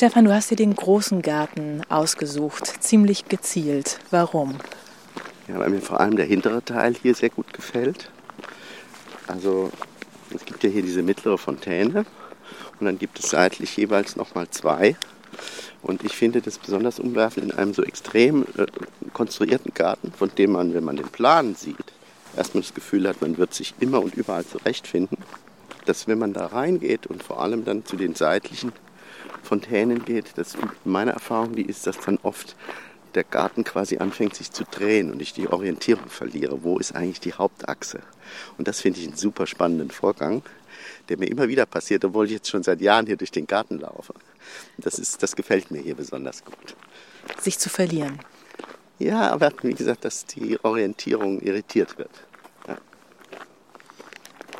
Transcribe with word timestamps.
Stefan, 0.00 0.24
du 0.24 0.32
hast 0.32 0.50
dir 0.50 0.56
den 0.56 0.74
großen 0.74 1.20
Garten 1.20 1.82
ausgesucht, 1.90 2.82
ziemlich 2.82 3.28
gezielt. 3.28 3.98
Warum? 4.10 4.56
Ja, 5.46 5.58
weil 5.58 5.68
mir 5.68 5.82
vor 5.82 6.00
allem 6.00 6.16
der 6.16 6.24
hintere 6.24 6.64
Teil 6.64 6.94
hier 6.94 7.14
sehr 7.14 7.28
gut 7.28 7.52
gefällt. 7.52 8.10
Also 9.26 9.70
es 10.34 10.46
gibt 10.46 10.64
ja 10.64 10.70
hier 10.70 10.80
diese 10.80 11.02
mittlere 11.02 11.36
Fontäne 11.36 12.06
und 12.78 12.86
dann 12.86 12.98
gibt 12.98 13.18
es 13.18 13.28
seitlich 13.28 13.76
jeweils 13.76 14.16
nochmal 14.16 14.48
zwei. 14.48 14.96
Und 15.82 16.02
ich 16.02 16.16
finde 16.16 16.40
das 16.40 16.56
besonders 16.56 16.98
umwerfend 16.98 17.52
in 17.52 17.58
einem 17.58 17.74
so 17.74 17.82
extrem 17.82 18.44
äh, 18.56 18.64
konstruierten 19.12 19.74
Garten, 19.74 20.12
von 20.12 20.30
dem 20.38 20.52
man, 20.52 20.72
wenn 20.72 20.84
man 20.84 20.96
den 20.96 21.08
Plan 21.08 21.54
sieht, 21.54 21.76
erstmal 22.38 22.62
das 22.62 22.72
Gefühl 22.72 23.06
hat, 23.06 23.20
man 23.20 23.36
wird 23.36 23.52
sich 23.52 23.74
immer 23.80 24.00
und 24.00 24.14
überall 24.14 24.46
zurechtfinden, 24.46 25.18
dass 25.84 26.08
wenn 26.08 26.18
man 26.18 26.32
da 26.32 26.46
reingeht 26.46 27.06
und 27.06 27.22
vor 27.22 27.42
allem 27.42 27.66
dann 27.66 27.84
zu 27.84 27.96
den 27.96 28.14
seitlichen 28.14 28.72
Fontänen 29.50 30.04
geht, 30.04 30.38
dass 30.38 30.56
meine 30.84 31.10
Erfahrung 31.10 31.56
die 31.56 31.66
ist, 31.66 31.84
dass 31.84 31.98
dann 31.98 32.20
oft 32.22 32.54
der 33.16 33.24
Garten 33.24 33.64
quasi 33.64 33.98
anfängt 33.98 34.36
sich 34.36 34.52
zu 34.52 34.62
drehen 34.62 35.10
und 35.10 35.20
ich 35.20 35.32
die 35.32 35.48
Orientierung 35.48 36.08
verliere. 36.08 36.62
Wo 36.62 36.78
ist 36.78 36.94
eigentlich 36.94 37.18
die 37.18 37.32
Hauptachse? 37.32 37.98
Und 38.58 38.68
das 38.68 38.80
finde 38.80 39.00
ich 39.00 39.08
einen 39.08 39.16
super 39.16 39.48
spannenden 39.48 39.90
Vorgang, 39.90 40.42
der 41.08 41.18
mir 41.18 41.26
immer 41.26 41.48
wieder 41.48 41.66
passiert, 41.66 42.04
obwohl 42.04 42.26
ich 42.26 42.32
jetzt 42.32 42.48
schon 42.48 42.62
seit 42.62 42.80
Jahren 42.80 43.06
hier 43.06 43.16
durch 43.16 43.32
den 43.32 43.48
Garten 43.48 43.80
laufe. 43.80 44.14
Das, 44.78 45.00
ist, 45.00 45.20
das 45.20 45.34
gefällt 45.34 45.72
mir 45.72 45.80
hier 45.80 45.96
besonders 45.96 46.44
gut. 46.44 46.76
Sich 47.40 47.58
zu 47.58 47.68
verlieren. 47.68 48.20
Ja, 49.00 49.32
aber 49.32 49.50
wie 49.62 49.74
gesagt, 49.74 50.04
dass 50.04 50.26
die 50.26 50.62
Orientierung 50.62 51.40
irritiert 51.40 51.98
wird. 51.98 52.12
Ja. 52.68 52.78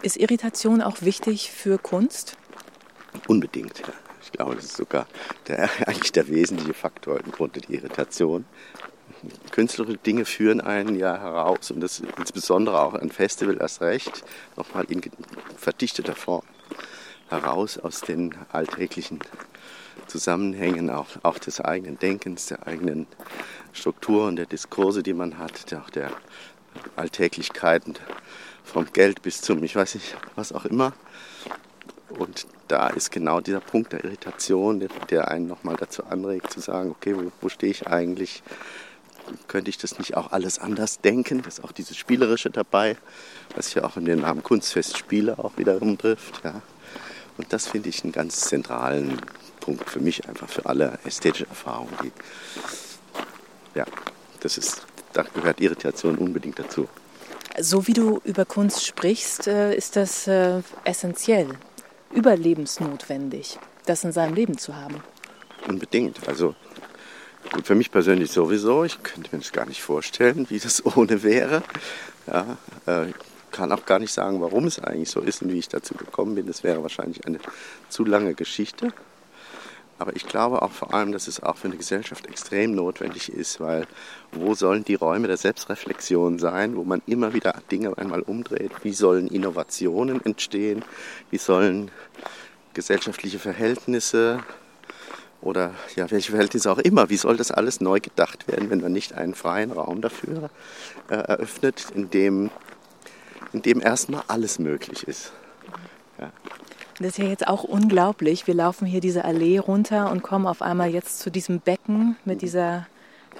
Ist 0.02 0.16
Irritation 0.16 0.82
auch 0.82 1.02
wichtig 1.02 1.52
für 1.52 1.78
Kunst? 1.78 2.36
Unbedingt, 3.28 3.78
ja. 3.78 3.92
Ich 4.22 4.32
glaube, 4.32 4.54
das 4.56 4.66
ist 4.66 4.76
sogar 4.76 5.06
der, 5.48 5.68
eigentlich 5.86 6.12
der 6.12 6.28
wesentliche 6.28 6.74
Faktor 6.74 7.20
im 7.20 7.32
Grunde, 7.32 7.60
die 7.60 7.74
Irritation. 7.74 8.44
Künstlerische 9.50 9.98
Dinge 9.98 10.24
führen 10.24 10.60
einen 10.60 10.96
ja 10.96 11.18
heraus 11.18 11.70
und 11.70 11.80
das 11.80 12.02
insbesondere 12.16 12.80
auch 12.80 12.94
ein 12.94 13.10
Festival 13.10 13.58
erst 13.60 13.82
recht 13.82 14.24
nochmal 14.56 14.84
in 14.88 15.02
verdichteter 15.56 16.14
Form 16.14 16.44
heraus 17.28 17.78
aus 17.78 18.00
den 18.00 18.34
alltäglichen 18.50 19.20
Zusammenhängen 20.06 20.90
auch, 20.90 21.06
auch 21.22 21.38
des 21.38 21.60
eigenen 21.60 21.98
Denkens, 21.98 22.46
der 22.46 22.66
eigenen 22.66 23.06
Strukturen, 23.72 24.36
der 24.36 24.46
Diskurse, 24.46 25.02
die 25.02 25.14
man 25.14 25.38
hat, 25.38 25.70
der, 25.70 25.82
auch 25.82 25.90
der 25.90 26.10
Alltäglichkeiten 26.96 27.94
vom 28.64 28.86
Geld 28.92 29.22
bis 29.22 29.40
zum, 29.40 29.62
ich 29.62 29.76
weiß 29.76 29.94
nicht, 29.94 30.16
was 30.34 30.52
auch 30.52 30.64
immer. 30.64 30.92
Und 32.18 32.46
da 32.68 32.88
ist 32.88 33.10
genau 33.10 33.40
dieser 33.40 33.60
Punkt 33.60 33.92
der 33.92 34.04
Irritation, 34.04 34.80
der, 34.80 34.88
der 35.10 35.28
einen 35.28 35.46
nochmal 35.46 35.76
dazu 35.76 36.04
anregt, 36.04 36.52
zu 36.52 36.60
sagen, 36.60 36.90
okay, 36.90 37.16
wo, 37.16 37.30
wo 37.40 37.48
stehe 37.48 37.70
ich 37.70 37.86
eigentlich? 37.86 38.42
Könnte 39.46 39.70
ich 39.70 39.78
das 39.78 39.98
nicht 39.98 40.16
auch 40.16 40.32
alles 40.32 40.58
anders 40.58 41.00
denken? 41.00 41.42
Das 41.42 41.58
ist 41.58 41.64
auch 41.64 41.72
dieses 41.72 41.96
Spielerische 41.96 42.50
dabei, 42.50 42.96
was 43.54 43.74
ja 43.74 43.84
auch 43.84 43.96
in 43.96 44.04
den 44.04 44.20
Namen 44.20 44.42
Kunstfest 44.42 44.98
Spiele 44.98 45.38
auch 45.38 45.52
wiederum 45.56 45.96
trifft. 45.96 46.42
Ja. 46.44 46.62
Und 47.36 47.52
das 47.52 47.68
finde 47.68 47.88
ich 47.88 48.02
einen 48.02 48.12
ganz 48.12 48.40
zentralen 48.40 49.20
Punkt 49.60 49.88
für 49.88 50.00
mich, 50.00 50.28
einfach 50.28 50.48
für 50.48 50.66
alle 50.66 50.98
ästhetische 51.04 51.46
Erfahrungen. 51.46 51.94
Die, 52.02 52.12
ja, 53.78 53.84
das 54.40 54.58
ist, 54.58 54.84
da 55.12 55.22
gehört 55.22 55.60
Irritation 55.60 56.16
unbedingt 56.16 56.58
dazu. 56.58 56.88
So 57.60 57.86
wie 57.86 57.92
du 57.92 58.20
über 58.24 58.44
Kunst 58.44 58.84
sprichst, 58.84 59.46
äh, 59.46 59.74
ist 59.74 59.96
das 59.96 60.26
äh, 60.26 60.62
essentiell 60.84 61.48
überlebensnotwendig, 62.12 63.58
das 63.86 64.04
in 64.04 64.12
seinem 64.12 64.34
Leben 64.34 64.58
zu 64.58 64.76
haben. 64.76 65.02
Unbedingt. 65.68 66.28
Also 66.28 66.54
gut, 67.52 67.66
für 67.66 67.74
mich 67.74 67.90
persönlich 67.90 68.30
sowieso. 68.30 68.84
Ich 68.84 69.02
könnte 69.02 69.30
mir 69.32 69.40
das 69.40 69.52
gar 69.52 69.66
nicht 69.66 69.82
vorstellen, 69.82 70.46
wie 70.48 70.58
das 70.58 70.84
ohne 70.96 71.22
wäre. 71.22 71.62
Ja, 72.26 72.56
äh, 72.86 73.12
kann 73.50 73.72
auch 73.72 73.84
gar 73.84 73.98
nicht 73.98 74.12
sagen, 74.12 74.40
warum 74.40 74.66
es 74.66 74.78
eigentlich 74.78 75.10
so 75.10 75.20
ist 75.20 75.42
und 75.42 75.52
wie 75.52 75.58
ich 75.58 75.68
dazu 75.68 75.94
gekommen 75.94 76.36
bin. 76.36 76.46
Das 76.46 76.62
wäre 76.62 76.82
wahrscheinlich 76.82 77.26
eine 77.26 77.38
zu 77.88 78.04
lange 78.04 78.34
Geschichte. 78.34 78.92
Aber 80.00 80.16
ich 80.16 80.26
glaube 80.26 80.62
auch 80.62 80.72
vor 80.72 80.94
allem, 80.94 81.12
dass 81.12 81.28
es 81.28 81.42
auch 81.42 81.58
für 81.58 81.68
eine 81.68 81.76
Gesellschaft 81.76 82.26
extrem 82.26 82.74
notwendig 82.74 83.30
ist, 83.30 83.60
weil 83.60 83.86
wo 84.32 84.54
sollen 84.54 84.82
die 84.82 84.94
Räume 84.94 85.28
der 85.28 85.36
Selbstreflexion 85.36 86.38
sein, 86.38 86.74
wo 86.74 86.84
man 86.84 87.02
immer 87.06 87.34
wieder 87.34 87.54
Dinge 87.70 87.98
einmal 87.98 88.22
umdreht? 88.22 88.72
Wie 88.82 88.94
sollen 88.94 89.28
Innovationen 89.28 90.24
entstehen? 90.24 90.82
Wie 91.30 91.36
sollen 91.36 91.90
gesellschaftliche 92.72 93.38
Verhältnisse 93.38 94.42
oder 95.42 95.74
ja, 95.96 96.10
welche 96.10 96.30
Verhältnisse 96.30 96.72
auch 96.72 96.78
immer, 96.78 97.10
wie 97.10 97.18
soll 97.18 97.36
das 97.36 97.50
alles 97.50 97.82
neu 97.82 98.00
gedacht 98.00 98.48
werden, 98.48 98.70
wenn 98.70 98.80
man 98.80 98.92
nicht 98.92 99.12
einen 99.12 99.34
freien 99.34 99.70
Raum 99.70 100.00
dafür 100.00 100.48
äh, 101.10 101.14
eröffnet, 101.14 101.88
in 101.94 102.08
dem, 102.08 102.50
in 103.52 103.60
dem 103.60 103.82
erstmal 103.82 104.22
alles 104.28 104.58
möglich 104.58 105.06
ist? 105.06 105.32
Ja. 106.18 106.32
Das 107.00 107.12
ist 107.12 107.18
ja 107.18 107.24
jetzt 107.24 107.48
auch 107.48 107.64
unglaublich. 107.64 108.46
Wir 108.46 108.52
laufen 108.52 108.84
hier 108.86 109.00
diese 109.00 109.24
Allee 109.24 109.56
runter 109.56 110.10
und 110.10 110.22
kommen 110.22 110.46
auf 110.46 110.60
einmal 110.60 110.90
jetzt 110.90 111.18
zu 111.18 111.30
diesem 111.30 111.60
Becken 111.60 112.16
mit 112.26 112.42
dieser 112.42 112.86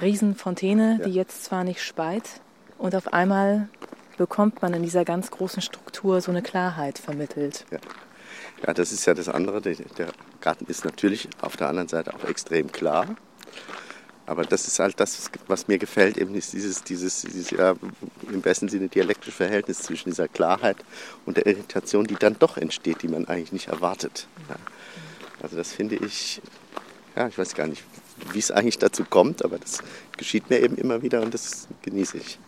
Riesenfontäne, 0.01 0.97
ja. 0.99 1.05
die 1.05 1.13
jetzt 1.13 1.45
zwar 1.45 1.63
nicht 1.63 1.83
speit. 1.83 2.41
Und 2.79 2.95
auf 2.95 3.13
einmal 3.13 3.69
bekommt 4.17 4.63
man 4.63 4.73
in 4.73 4.83
dieser 4.83 5.05
ganz 5.05 5.31
großen 5.31 5.61
Struktur 5.61 6.23
so 6.23 6.31
eine 6.31 6.41
Klarheit 6.41 6.99
vermittelt. 6.99 7.67
Ja, 7.71 7.79
ja 8.67 8.73
das 8.73 8.93
ist 8.93 9.05
ja 9.05 9.13
das 9.13 9.29
andere. 9.29 9.61
Der 9.61 9.77
Garten 10.41 10.65
ist 10.65 10.87
natürlich 10.87 11.29
auf 11.43 11.59
der 11.59 11.69
anderen 11.69 11.89
Seite 11.89 12.15
auch 12.15 12.25
extrem 12.25 12.73
klar. 12.73 13.09
Aber 14.31 14.45
das 14.45 14.69
ist 14.69 14.79
halt 14.79 15.01
das, 15.01 15.29
was 15.49 15.67
mir 15.67 15.77
gefällt, 15.77 16.17
eben 16.17 16.37
ist 16.37 16.53
dieses, 16.53 16.85
dieses, 16.85 17.23
dieses 17.23 17.51
ja, 17.51 17.75
im 18.31 18.41
besten 18.43 18.69
Sinne 18.69 18.87
dialektische 18.87 19.33
Verhältnis 19.33 19.81
zwischen 19.81 20.11
dieser 20.11 20.29
Klarheit 20.29 20.77
und 21.27 21.37
der 21.37 21.47
Irritation, 21.47 22.05
die 22.05 22.15
dann 22.15 22.39
doch 22.39 22.57
entsteht, 22.57 23.03
die 23.03 23.09
man 23.09 23.27
eigentlich 23.27 23.51
nicht 23.51 23.67
erwartet. 23.67 24.29
Ja. 24.49 24.55
Also 25.43 25.57
das 25.57 25.73
finde 25.73 25.97
ich, 25.97 26.41
ja, 27.17 27.27
ich 27.27 27.37
weiß 27.37 27.57
gar 27.57 27.67
nicht, 27.67 27.83
wie 28.33 28.39
es 28.39 28.53
eigentlich 28.53 28.79
dazu 28.79 29.05
kommt, 29.05 29.45
aber 29.45 29.59
das 29.59 29.79
geschieht 30.17 30.49
mir 30.49 30.61
eben 30.61 30.77
immer 30.77 31.03
wieder 31.03 31.23
und 31.23 31.35
das 31.35 31.67
genieße 31.83 32.19
ich. 32.19 32.39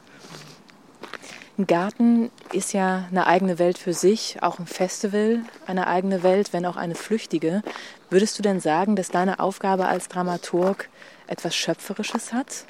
Ein 1.58 1.66
Garten 1.66 2.30
ist 2.52 2.72
ja 2.72 3.06
eine 3.10 3.26
eigene 3.26 3.58
Welt 3.58 3.76
für 3.76 3.92
sich, 3.92 4.38
auch 4.40 4.58
ein 4.58 4.66
Festival 4.66 5.40
eine 5.66 5.86
eigene 5.86 6.22
Welt, 6.22 6.54
wenn 6.54 6.64
auch 6.64 6.76
eine 6.76 6.94
flüchtige. 6.94 7.62
Würdest 8.08 8.38
du 8.38 8.42
denn 8.42 8.58
sagen, 8.58 8.96
dass 8.96 9.10
deine 9.10 9.38
Aufgabe 9.38 9.86
als 9.86 10.08
Dramaturg 10.08 10.88
etwas 11.26 11.54
Schöpferisches 11.54 12.32
hat? 12.32 12.64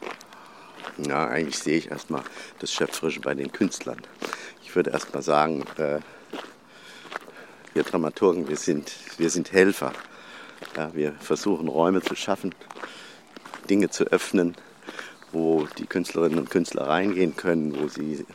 Ja, 0.98 1.28
eigentlich 1.28 1.59
sehe 1.59 1.78
ich 1.78 1.93
erstmal 1.93 2.22
das 2.59 2.72
Schöpferische 2.72 3.20
bei 3.20 3.34
den 3.34 3.53
Künstlern. 3.53 4.00
Ich 4.62 4.75
würde 4.75 4.91
erstmal 4.91 5.22
sagen, 5.22 5.64
äh, 5.78 6.00
wir 7.75 7.84
Dramaturgen, 7.84 8.49
wir 8.49 8.56
sind, 8.56 8.93
wir 9.16 9.31
sind 9.31 9.53
Helfer. 9.53 9.93
Ja, 10.76 10.93
wir 10.93 11.12
versuchen 11.20 11.69
Räume 11.69 12.03
zu 12.03 12.16
schaffen, 12.16 12.53
Dinge 13.70 13.91
zu 13.91 14.04
öffnen, 14.04 14.56
wo 15.31 15.66
die 15.78 15.87
Künstlerinnen 15.87 16.38
und 16.38 16.50
Künstler 16.50 16.88
reingehen 16.88 17.37
können, 17.37 17.78
wo 17.81 17.88
sie 17.88 18.26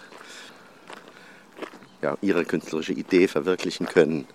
ja, 2.01 2.17
ihre 2.21 2.45
künstlerische 2.45 2.93
Idee 2.93 3.27
verwirklichen 3.27 3.87
können. 3.87 4.25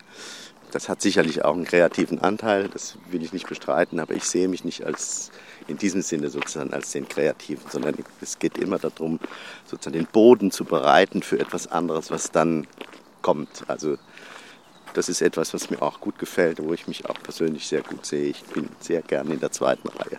Das 0.72 0.88
hat 0.88 1.02
sicherlich 1.02 1.44
auch 1.44 1.54
einen 1.54 1.64
kreativen 1.64 2.18
Anteil, 2.18 2.68
das 2.68 2.96
will 3.10 3.22
ich 3.22 3.32
nicht 3.32 3.46
bestreiten, 3.46 4.00
aber 4.00 4.14
ich 4.14 4.24
sehe 4.24 4.48
mich 4.48 4.64
nicht 4.64 4.84
als 4.84 5.30
in 5.68 5.76
diesem 5.76 6.00
Sinne 6.00 6.30
sozusagen 6.30 6.72
als 6.72 6.92
den 6.92 7.08
Kreativen, 7.08 7.70
sondern 7.70 7.94
es 8.22 8.38
geht 8.38 8.56
immer 8.56 8.78
darum, 8.78 9.20
sozusagen 9.66 9.98
den 9.98 10.06
Boden 10.06 10.50
zu 10.50 10.64
bereiten 10.64 11.22
für 11.22 11.38
etwas 11.38 11.70
anderes, 11.70 12.10
was 12.10 12.30
dann 12.30 12.66
kommt. 13.20 13.64
Also 13.68 13.98
das 14.94 15.08
ist 15.08 15.20
etwas, 15.20 15.53
was 15.53 15.70
mir 15.70 15.82
auch 15.82 16.00
gut 16.00 16.18
gefällt, 16.18 16.62
wo 16.62 16.72
ich 16.72 16.88
mich 16.88 17.06
auch 17.06 17.22
persönlich 17.22 17.66
sehr 17.66 17.82
gut 17.82 18.06
sehe. 18.06 18.30
Ich 18.30 18.42
bin 18.44 18.68
sehr 18.80 19.03
gerne 19.03 19.34
in 19.34 19.41
der 19.41 19.53
zweiten 19.53 19.88
Reihe. 19.88 20.18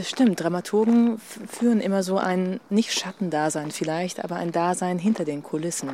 Das 0.00 0.08
stimmt. 0.08 0.40
Dramaturgen 0.40 1.18
führen 1.18 1.82
immer 1.82 2.02
so 2.02 2.16
ein, 2.16 2.58
nicht 2.70 2.90
Schattendasein 2.94 3.70
vielleicht, 3.70 4.24
aber 4.24 4.36
ein 4.36 4.50
Dasein 4.50 4.98
hinter 4.98 5.26
den 5.26 5.42
Kulissen. 5.42 5.90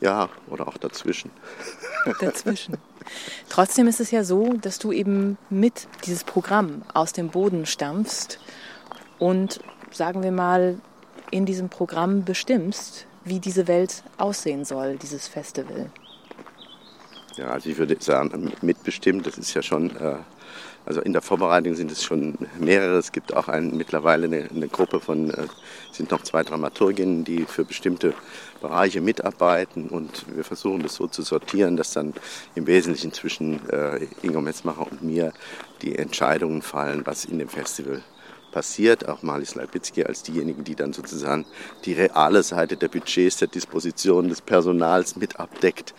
Ja, 0.00 0.28
oder 0.48 0.66
auch 0.66 0.76
dazwischen. 0.76 1.30
Dazwischen. 2.20 2.76
Trotzdem 3.48 3.86
ist 3.86 4.00
es 4.00 4.10
ja 4.10 4.24
so, 4.24 4.54
dass 4.54 4.80
du 4.80 4.90
eben 4.90 5.38
mit 5.48 5.86
dieses 6.06 6.24
Programm 6.24 6.82
aus 6.92 7.12
dem 7.12 7.28
Boden 7.28 7.66
stampfst 7.66 8.40
und 9.20 9.60
sagen 9.92 10.24
wir 10.24 10.32
mal 10.32 10.80
in 11.30 11.46
diesem 11.46 11.68
Programm 11.68 12.24
bestimmst, 12.24 13.06
wie 13.22 13.38
diese 13.38 13.68
Welt 13.68 14.02
aussehen 14.18 14.64
soll, 14.64 14.96
dieses 14.96 15.28
Festival. 15.28 15.88
Ja, 17.36 17.50
also 17.50 17.70
ich 17.70 17.78
würde 17.78 17.96
sagen, 18.00 18.52
mitbestimmt, 18.60 19.24
das 19.24 19.38
ist 19.38 19.54
ja 19.54 19.62
schon, 19.62 19.94
äh, 19.94 20.16
also 20.86 21.00
in 21.00 21.12
der 21.12 21.22
Vorbereitung 21.22 21.74
sind 21.74 21.90
es 21.90 22.04
schon 22.04 22.34
mehrere. 22.58 22.98
Es 22.98 23.12
gibt 23.12 23.34
auch 23.34 23.48
ein, 23.48 23.76
mittlerweile 23.76 24.26
eine, 24.26 24.48
eine 24.54 24.68
Gruppe 24.68 25.00
von, 25.00 25.30
äh, 25.30 25.46
sind 25.92 26.10
noch 26.10 26.22
zwei 26.22 26.42
Dramaturginnen, 26.42 27.24
die 27.24 27.44
für 27.44 27.64
bestimmte 27.64 28.14
Bereiche 28.60 29.00
mitarbeiten 29.00 29.88
und 29.88 30.24
wir 30.34 30.44
versuchen 30.44 30.82
das 30.82 30.94
so 30.94 31.06
zu 31.06 31.22
sortieren, 31.22 31.76
dass 31.76 31.92
dann 31.92 32.14
im 32.54 32.66
Wesentlichen 32.66 33.12
zwischen 33.12 33.68
äh, 33.70 34.06
Ingo 34.22 34.40
Metzmacher 34.40 34.90
und 34.90 35.02
mir 35.02 35.32
die 35.82 35.96
Entscheidungen 35.96 36.62
fallen, 36.62 37.02
was 37.04 37.24
in 37.24 37.38
dem 37.38 37.48
Festival 37.48 38.02
passiert. 38.52 39.08
Auch 39.08 39.22
Marlies 39.22 39.54
Leibitzky 39.54 40.04
als 40.04 40.22
diejenigen, 40.22 40.64
die 40.64 40.76
dann 40.76 40.92
sozusagen 40.92 41.44
die 41.84 41.92
reale 41.92 42.42
Seite 42.42 42.76
der 42.76 42.88
Budgets, 42.88 43.38
der 43.38 43.48
Disposition 43.48 44.28
des 44.28 44.40
Personals 44.40 45.16
mit 45.16 45.40
abdeckt 45.40 45.92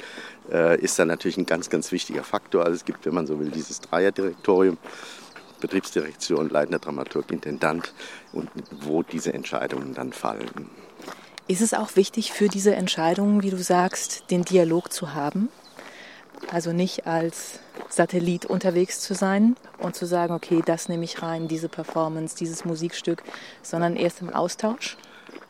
äh, 0.52 0.80
ist 0.80 0.98
dann 1.00 1.08
natürlich 1.08 1.38
ein 1.38 1.46
ganz, 1.46 1.70
ganz 1.70 1.92
wichtiger 1.92 2.24
Faktor. 2.24 2.64
Also 2.64 2.76
es 2.76 2.86
gibt, 2.86 3.06
wenn 3.06 3.14
man 3.14 3.28
so 3.28 3.40
will, 3.40 3.50
dieses 3.50 3.82
Dreierdirektorium, 3.82 4.78
Betriebsdirektion, 5.60 6.50
leitender 6.50 6.80
Dramaturg, 6.80 7.32
Intendant 7.32 7.94
und 8.34 8.50
wo 8.72 9.04
diese 9.04 9.34
Entscheidungen 9.34 9.94
dann 9.94 10.14
fallen. 10.14 10.70
Ist 11.48 11.62
es 11.62 11.74
auch 11.74 11.96
wichtig 11.96 12.34
für 12.34 12.48
diese 12.48 12.76
Entscheidungen, 12.76 13.44
wie 13.44 13.52
du 13.52 13.58
sagst, 13.58 14.32
den 14.32 14.44
Dialog 14.44 14.92
zu 14.92 15.14
haben? 15.14 15.50
Also 16.52 16.74
nicht 16.74 17.08
als 17.08 17.60
Satellit 17.90 18.46
unterwegs 18.46 19.00
zu 19.00 19.14
sein 19.14 19.56
und 19.78 19.96
zu 19.96 20.06
sagen, 20.06 20.34
okay, 20.34 20.62
das 20.66 20.90
nehme 20.90 21.04
ich 21.04 21.22
rein, 21.22 21.48
diese 21.48 21.70
Performance, 21.70 22.36
dieses 22.36 22.66
Musikstück, 22.66 23.24
sondern 23.62 23.96
erst 23.96 24.22
im 24.22 24.30
Austausch? 24.34 24.98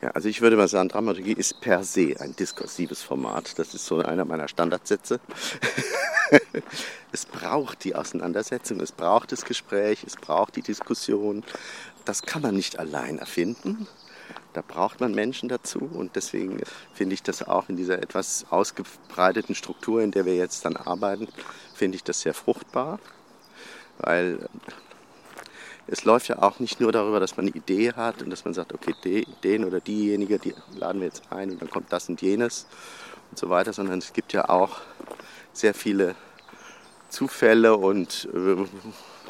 Ja, 0.01 0.11
also 0.11 0.29
ich 0.29 0.41
würde 0.41 0.57
mal 0.57 0.67
sagen, 0.67 0.89
Dramaturgie 0.89 1.33
ist 1.33 1.61
per 1.61 1.83
se 1.83 2.15
ein 2.19 2.35
diskursives 2.35 3.01
Format. 3.01 3.57
Das 3.57 3.73
ist 3.73 3.85
so 3.85 3.99
einer 3.99 4.25
meiner 4.25 4.47
Standardsätze. 4.47 5.19
es 7.11 7.25
braucht 7.25 7.83
die 7.83 7.95
Auseinandersetzung, 7.95 8.79
es 8.79 8.91
braucht 8.91 9.31
das 9.31 9.45
Gespräch, 9.45 10.03
es 10.05 10.15
braucht 10.15 10.55
die 10.55 10.61
Diskussion. 10.61 11.43
Das 12.03 12.23
kann 12.23 12.41
man 12.41 12.55
nicht 12.55 12.77
allein 12.79 13.19
erfinden. 13.19 13.87
Da 14.53 14.63
braucht 14.65 15.01
man 15.01 15.13
Menschen 15.13 15.49
dazu 15.49 15.79
und 15.79 16.15
deswegen 16.15 16.61
finde 16.93 17.13
ich 17.13 17.23
das 17.23 17.43
auch 17.43 17.67
in 17.67 17.75
dieser 17.75 18.01
etwas 18.01 18.45
ausgebreiteten 18.49 19.53
Struktur, 19.53 20.01
in 20.01 20.11
der 20.11 20.25
wir 20.25 20.37
jetzt 20.37 20.63
dann 20.63 20.77
arbeiten, 20.77 21.27
finde 21.73 21.97
ich 21.97 22.05
das 22.05 22.21
sehr 22.21 22.33
fruchtbar, 22.33 22.99
weil 23.97 24.47
es 25.87 26.03
läuft 26.03 26.27
ja 26.27 26.41
auch 26.41 26.59
nicht 26.59 26.79
nur 26.79 26.91
darüber, 26.91 27.19
dass 27.19 27.37
man 27.37 27.47
eine 27.47 27.55
Idee 27.55 27.93
hat 27.93 28.21
und 28.21 28.29
dass 28.29 28.45
man 28.45 28.53
sagt, 28.53 28.73
okay, 28.73 29.25
den 29.43 29.65
oder 29.65 29.79
diejenige, 29.79 30.39
die 30.39 30.53
laden 30.75 31.01
wir 31.01 31.07
jetzt 31.07 31.23
ein 31.29 31.51
und 31.51 31.61
dann 31.61 31.69
kommt 31.69 31.91
das 31.91 32.09
und 32.09 32.21
jenes 32.21 32.65
und 33.29 33.37
so 33.37 33.49
weiter, 33.49 33.73
sondern 33.73 33.99
es 33.99 34.13
gibt 34.13 34.33
ja 34.33 34.49
auch 34.49 34.81
sehr 35.53 35.73
viele 35.73 36.15
Zufälle 37.09 37.77
und 37.77 38.27
äh, 38.33 38.65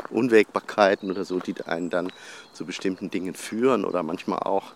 Unwägbarkeiten 0.09 1.11
oder 1.11 1.25
so, 1.25 1.39
die 1.39 1.55
einen 1.65 1.89
dann 1.89 2.11
zu 2.53 2.65
bestimmten 2.65 3.09
Dingen 3.09 3.33
führen 3.33 3.85
oder 3.85 4.01
manchmal 4.03 4.39
auch 4.39 4.73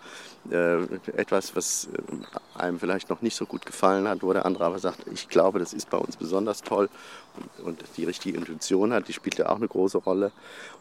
äh, 0.51 0.83
etwas, 1.15 1.55
was 1.55 1.89
äh, 1.93 2.59
einem 2.59 2.79
vielleicht 2.79 3.09
noch 3.09 3.21
nicht 3.21 3.35
so 3.35 3.45
gut 3.45 3.65
gefallen 3.65 4.07
hat, 4.07 4.23
wo 4.23 4.33
der 4.33 4.45
andere 4.45 4.65
aber 4.65 4.79
sagt, 4.79 5.05
ich 5.11 5.29
glaube, 5.29 5.59
das 5.59 5.73
ist 5.73 5.89
bei 5.89 5.97
uns 5.97 6.17
besonders 6.17 6.61
toll 6.61 6.89
und, 7.35 7.65
und 7.65 7.83
die 7.97 8.05
richtige 8.05 8.37
Intuition 8.37 8.93
hat, 8.93 9.07
die 9.07 9.13
spielt 9.13 9.37
ja 9.37 9.49
auch 9.49 9.57
eine 9.57 9.67
große 9.67 9.99
Rolle 9.99 10.31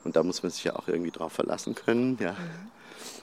und 0.04 0.16
da 0.16 0.22
muss 0.22 0.42
man 0.42 0.50
sich 0.50 0.64
ja 0.64 0.76
auch 0.76 0.88
irgendwie 0.88 1.10
drauf 1.10 1.32
verlassen 1.32 1.74
können. 1.74 2.16
Ja. 2.20 2.32
Mhm. 2.32 2.70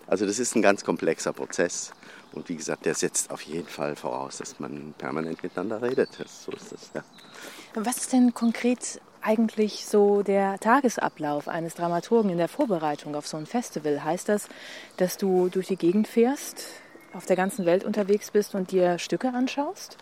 Also 0.07 0.25
das 0.25 0.39
ist 0.39 0.55
ein 0.55 0.61
ganz 0.61 0.83
komplexer 0.83 1.33
Prozess 1.33 1.91
und 2.33 2.47
wie 2.49 2.55
gesagt, 2.55 2.85
der 2.85 2.93
setzt 2.93 3.31
auf 3.31 3.41
jeden 3.41 3.67
Fall 3.67 3.95
voraus, 3.95 4.37
dass 4.37 4.59
man 4.59 4.93
permanent 4.97 5.41
miteinander 5.41 5.81
redet. 5.81 6.09
so 6.27 6.51
ist 6.51 6.71
das, 6.71 6.91
ja. 6.93 7.03
Was 7.73 7.97
ist 7.97 8.13
denn 8.13 8.33
konkret 8.33 9.01
eigentlich 9.25 9.87
so 9.87 10.21
der 10.21 10.59
Tagesablauf 10.59 11.47
eines 11.47 11.73
Dramaturgen 11.73 12.29
in 12.29 12.37
der 12.37 12.47
Vorbereitung 12.47 13.15
auf 13.15 13.25
so 13.25 13.37
ein 13.37 13.47
Festival? 13.47 14.03
Heißt 14.03 14.29
das, 14.29 14.47
dass 14.97 15.17
du 15.17 15.49
durch 15.49 15.67
die 15.67 15.77
Gegend 15.77 16.07
fährst, 16.07 16.67
auf 17.13 17.25
der 17.25 17.35
ganzen 17.35 17.65
Welt 17.65 17.83
unterwegs 17.83 18.29
bist 18.29 18.53
und 18.53 18.71
dir 18.71 18.99
Stücke 18.99 19.33
anschaust? 19.33 19.97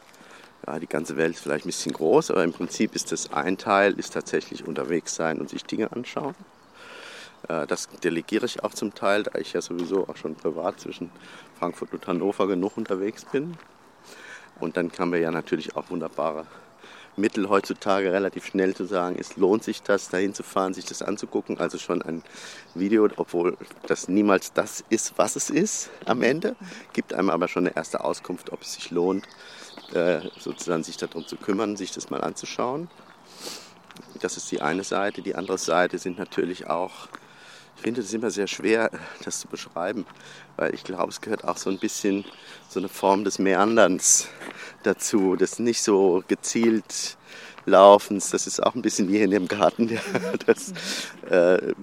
Ja, 0.67 0.77
die 0.77 0.87
ganze 0.87 1.15
Welt 1.15 1.35
ist 1.35 1.43
vielleicht 1.43 1.65
ein 1.65 1.69
bisschen 1.69 1.93
groß, 1.93 2.31
aber 2.31 2.43
im 2.43 2.51
Prinzip 2.51 2.95
ist 2.95 3.11
das 3.11 3.31
ein 3.31 3.57
Teil, 3.57 3.93
ist 3.93 4.13
tatsächlich 4.13 4.67
unterwegs 4.67 5.15
sein 5.15 5.39
und 5.39 5.49
sich 5.49 5.63
Dinge 5.63 5.91
anschauen. 5.93 6.35
Äh, 7.47 7.65
das 7.67 7.87
delegiere 8.03 8.45
ich 8.45 8.63
auch 8.63 8.73
zum 8.73 8.93
Teil, 8.93 9.23
da 9.23 9.39
ich 9.39 9.53
ja 9.53 9.61
sowieso 9.61 10.07
auch 10.07 10.17
schon 10.17 10.35
privat 10.35 10.81
zwischen 10.81 11.09
Frankfurt 11.59 11.93
und 11.93 12.07
Hannover 12.07 12.47
genug 12.47 12.75
unterwegs 12.75 13.25
bin. 13.25 13.57
Und 14.59 14.75
dann 14.75 14.91
haben 14.99 15.11
wir 15.11 15.19
ja 15.19 15.31
natürlich 15.31 15.75
auch 15.75 15.89
wunderbare 15.89 16.45
Mittel 17.15 17.49
heutzutage 17.49 18.11
relativ 18.11 18.45
schnell 18.45 18.75
zu 18.75 18.85
sagen, 18.85 19.15
es 19.19 19.37
lohnt 19.37 19.63
sich 19.63 19.81
das, 19.83 20.09
dahin 20.09 20.33
zu 20.33 20.43
fahren, 20.43 20.73
sich 20.73 20.85
das 20.85 21.01
anzugucken. 21.01 21.59
Also 21.59 21.77
schon 21.77 22.01
ein 22.01 22.23
Video, 22.73 23.07
obwohl 23.17 23.57
das 23.87 24.07
niemals 24.07 24.53
das 24.53 24.83
ist, 24.89 25.13
was 25.17 25.35
es 25.35 25.49
ist 25.49 25.89
am 26.05 26.21
Ende, 26.21 26.55
gibt 26.93 27.13
einem 27.13 27.29
aber 27.29 27.47
schon 27.47 27.67
eine 27.67 27.75
erste 27.75 28.03
Auskunft, 28.03 28.51
ob 28.51 28.61
es 28.61 28.73
sich 28.73 28.91
lohnt, 28.91 29.27
äh, 29.93 30.21
sozusagen 30.39 30.83
sich 30.83 30.97
darum 30.97 31.27
zu 31.27 31.35
kümmern, 31.35 31.77
sich 31.77 31.91
das 31.91 32.09
mal 32.09 32.21
anzuschauen. 32.21 32.89
Das 34.19 34.37
ist 34.37 34.51
die 34.51 34.61
eine 34.61 34.83
Seite. 34.83 35.21
Die 35.21 35.35
andere 35.35 35.57
Seite 35.57 35.99
sind 35.99 36.17
natürlich 36.17 36.67
auch 36.67 37.07
ich 37.75 37.81
finde 37.81 38.01
es 38.01 38.13
immer 38.13 38.31
sehr 38.31 38.47
schwer, 38.47 38.91
das 39.25 39.41
zu 39.41 39.47
beschreiben, 39.47 40.05
weil 40.55 40.73
ich 40.73 40.83
glaube, 40.83 41.09
es 41.09 41.19
gehört 41.19 41.43
auch 41.43 41.57
so 41.57 41.69
ein 41.69 41.79
bisschen 41.79 42.23
so 42.69 42.79
eine 42.79 42.87
Form 42.87 43.23
des 43.23 43.39
Meanderns 43.39 44.29
dazu, 44.85 45.35
des 45.35 45.59
nicht 45.59 45.81
so 45.81 46.23
gezielt 46.27 47.17
Laufens. 47.65 48.31
Das 48.31 48.47
ist 48.47 48.61
auch 48.61 48.75
ein 48.75 48.81
bisschen 48.81 49.09
wie 49.09 49.21
in 49.21 49.31
dem 49.31 49.47
Garten. 49.47 49.89
Ja, 50.13 50.37
das, 50.45 50.73
äh, 51.29 51.73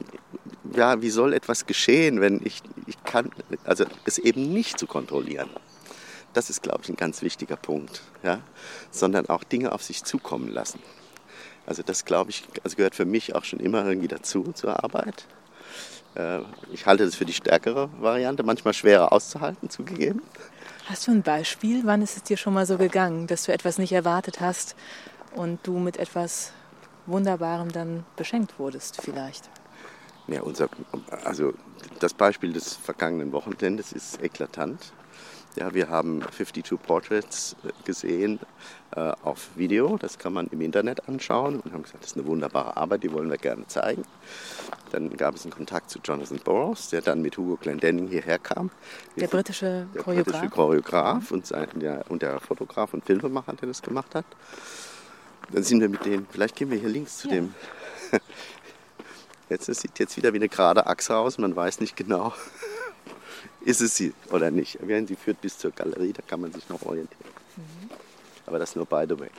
ja, 0.77 1.01
wie 1.03 1.11
soll 1.11 1.33
etwas 1.33 1.67
geschehen, 1.67 2.21
wenn 2.21 2.41
ich, 2.45 2.63
ich 2.87 3.03
kann, 3.05 3.31
also 3.65 3.85
es 4.05 4.19
eben 4.19 4.53
nicht 4.53 4.79
zu 4.79 4.87
kontrollieren. 4.87 5.49
Das 6.33 6.51
ist, 6.51 6.63
glaube 6.63 6.81
ich, 6.83 6.89
ein 6.89 6.97
ganz 6.97 7.23
wichtiger 7.23 7.57
Punkt, 7.57 8.03
ja, 8.23 8.41
sondern 8.91 9.29
auch 9.29 9.43
Dinge 9.43 9.73
auf 9.73 9.83
sich 9.83 10.05
zukommen 10.05 10.49
lassen. 10.49 10.81
Also 11.67 11.83
das, 11.83 12.05
glaube 12.05 12.31
ich, 12.31 12.45
also 12.63 12.77
gehört 12.77 12.95
für 12.95 13.05
mich 13.05 13.35
auch 13.35 13.45
schon 13.45 13.61
immer 13.61 13.85
irgendwie 13.85 14.09
dazu 14.09 14.53
zur 14.53 14.83
Arbeit. 14.83 15.27
Äh, 16.15 16.41
ich 16.73 16.87
halte 16.87 17.05
das 17.05 17.15
für 17.15 17.25
die 17.25 17.33
stärkere 17.33 17.91
Variante, 18.01 18.43
manchmal 18.43 18.75
schwerer 18.75 19.13
auszuhalten, 19.13 19.71
zugegeben. 19.71 20.23
Hast 20.91 21.07
du 21.07 21.13
ein 21.13 21.23
Beispiel? 21.23 21.83
Wann 21.85 22.03
ist 22.03 22.17
es 22.17 22.25
dir 22.25 22.37
schon 22.37 22.53
mal 22.53 22.67
so 22.67 22.77
gegangen, 22.77 23.29
dass 23.29 23.45
du 23.45 23.53
etwas 23.53 23.79
nicht 23.79 23.93
erwartet 23.93 24.41
hast 24.41 24.75
und 25.37 25.61
du 25.63 25.79
mit 25.79 25.99
etwas 25.99 26.51
Wunderbarem 27.07 27.71
dann 27.71 28.05
beschenkt 28.17 28.59
wurdest 28.59 29.01
vielleicht? 29.01 29.49
Ja, 30.27 30.43
unser, 30.43 30.69
also 31.23 31.55
das 32.01 32.13
Beispiel 32.13 32.53
des 32.53 32.75
vergangenen 32.75 33.31
Wochenendes 33.31 33.93
ist 33.93 34.21
eklatant. 34.21 34.93
Ja, 35.57 35.75
wir 35.75 35.89
haben 35.89 36.21
52 36.21 36.81
Portraits 36.81 37.57
äh, 37.65 37.71
gesehen 37.85 38.39
äh, 38.95 39.13
auf 39.23 39.49
Video. 39.57 39.97
Das 39.97 40.19
kann 40.19 40.33
man 40.33 40.47
im 40.49 40.61
Internet 40.61 41.09
anschauen 41.09 41.61
und 41.61 41.73
haben 41.73 41.83
gesagt, 41.83 42.05
das 42.05 42.13
ist 42.13 42.17
eine 42.17 42.27
wunderbare 42.27 42.77
Arbeit, 42.77 43.03
die 43.03 43.13
wollen 43.13 43.31
wir 43.31 43.37
gerne 43.37 43.67
zeigen. 43.67 44.05
Dann 44.93 45.17
gab 45.17 45.35
es 45.35 45.45
einen 45.45 45.53
Kontakt 45.53 45.91
zu 45.91 45.99
Jonathan 46.05 46.39
Burroughs, 46.39 46.91
der 46.91 47.01
dann 47.01 47.21
mit 47.21 47.37
Hugo 47.37 47.57
Glendenning 47.57 48.09
hierher 48.09 48.39
kam. 48.39 48.71
Der 49.17 49.27
britische 49.27 49.87
der 49.95 50.03
Choreograf. 50.03 50.33
Britische 50.33 50.51
Choreograf 50.51 51.31
und, 51.33 51.47
sein, 51.47 51.69
der, 51.75 52.05
und 52.09 52.23
der 52.23 52.39
Fotograf 52.41 52.95
und 52.95 53.05
Filmemacher, 53.05 53.53
der 53.55 53.69
das 53.69 53.83
gemacht 53.83 54.15
hat. 54.15 54.27
Dann 55.53 55.65
sind 55.65 55.81
wir 55.81 55.89
mit 55.89 56.05
denen, 56.05 56.27
vielleicht 56.31 56.55
gehen 56.55 56.71
wir 56.71 56.79
hier 56.79 56.89
links 56.89 57.19
zu 57.19 57.29
ja. 57.29 57.35
dem. 57.35 57.55
Jetzt, 59.49 59.69
es 59.69 59.81
sieht 59.81 59.99
jetzt 59.99 60.17
wieder 60.17 60.33
wie 60.33 60.37
eine 60.37 60.49
gerade 60.49 60.87
Achse 60.87 61.17
aus, 61.17 61.37
man 61.37 61.57
weiß 61.57 61.81
nicht 61.81 61.97
genau, 61.97 62.33
ist 63.63 63.81
es 63.81 63.97
sie 63.97 64.13
oder 64.31 64.51
nicht. 64.51 64.79
Sie 65.07 65.17
führt 65.17 65.41
bis 65.41 65.59
zur 65.59 65.71
Galerie, 65.71 66.13
da 66.13 66.23
kann 66.23 66.41
man 66.41 66.53
sich 66.53 66.69
noch 66.69 66.83
orientieren. 66.83 67.31
Mhm. 67.57 67.91
Aber 68.47 68.59
das 68.59 68.75
nur 68.77 68.87
by 68.87 69.05
the 69.09 69.19
way. 69.19 69.31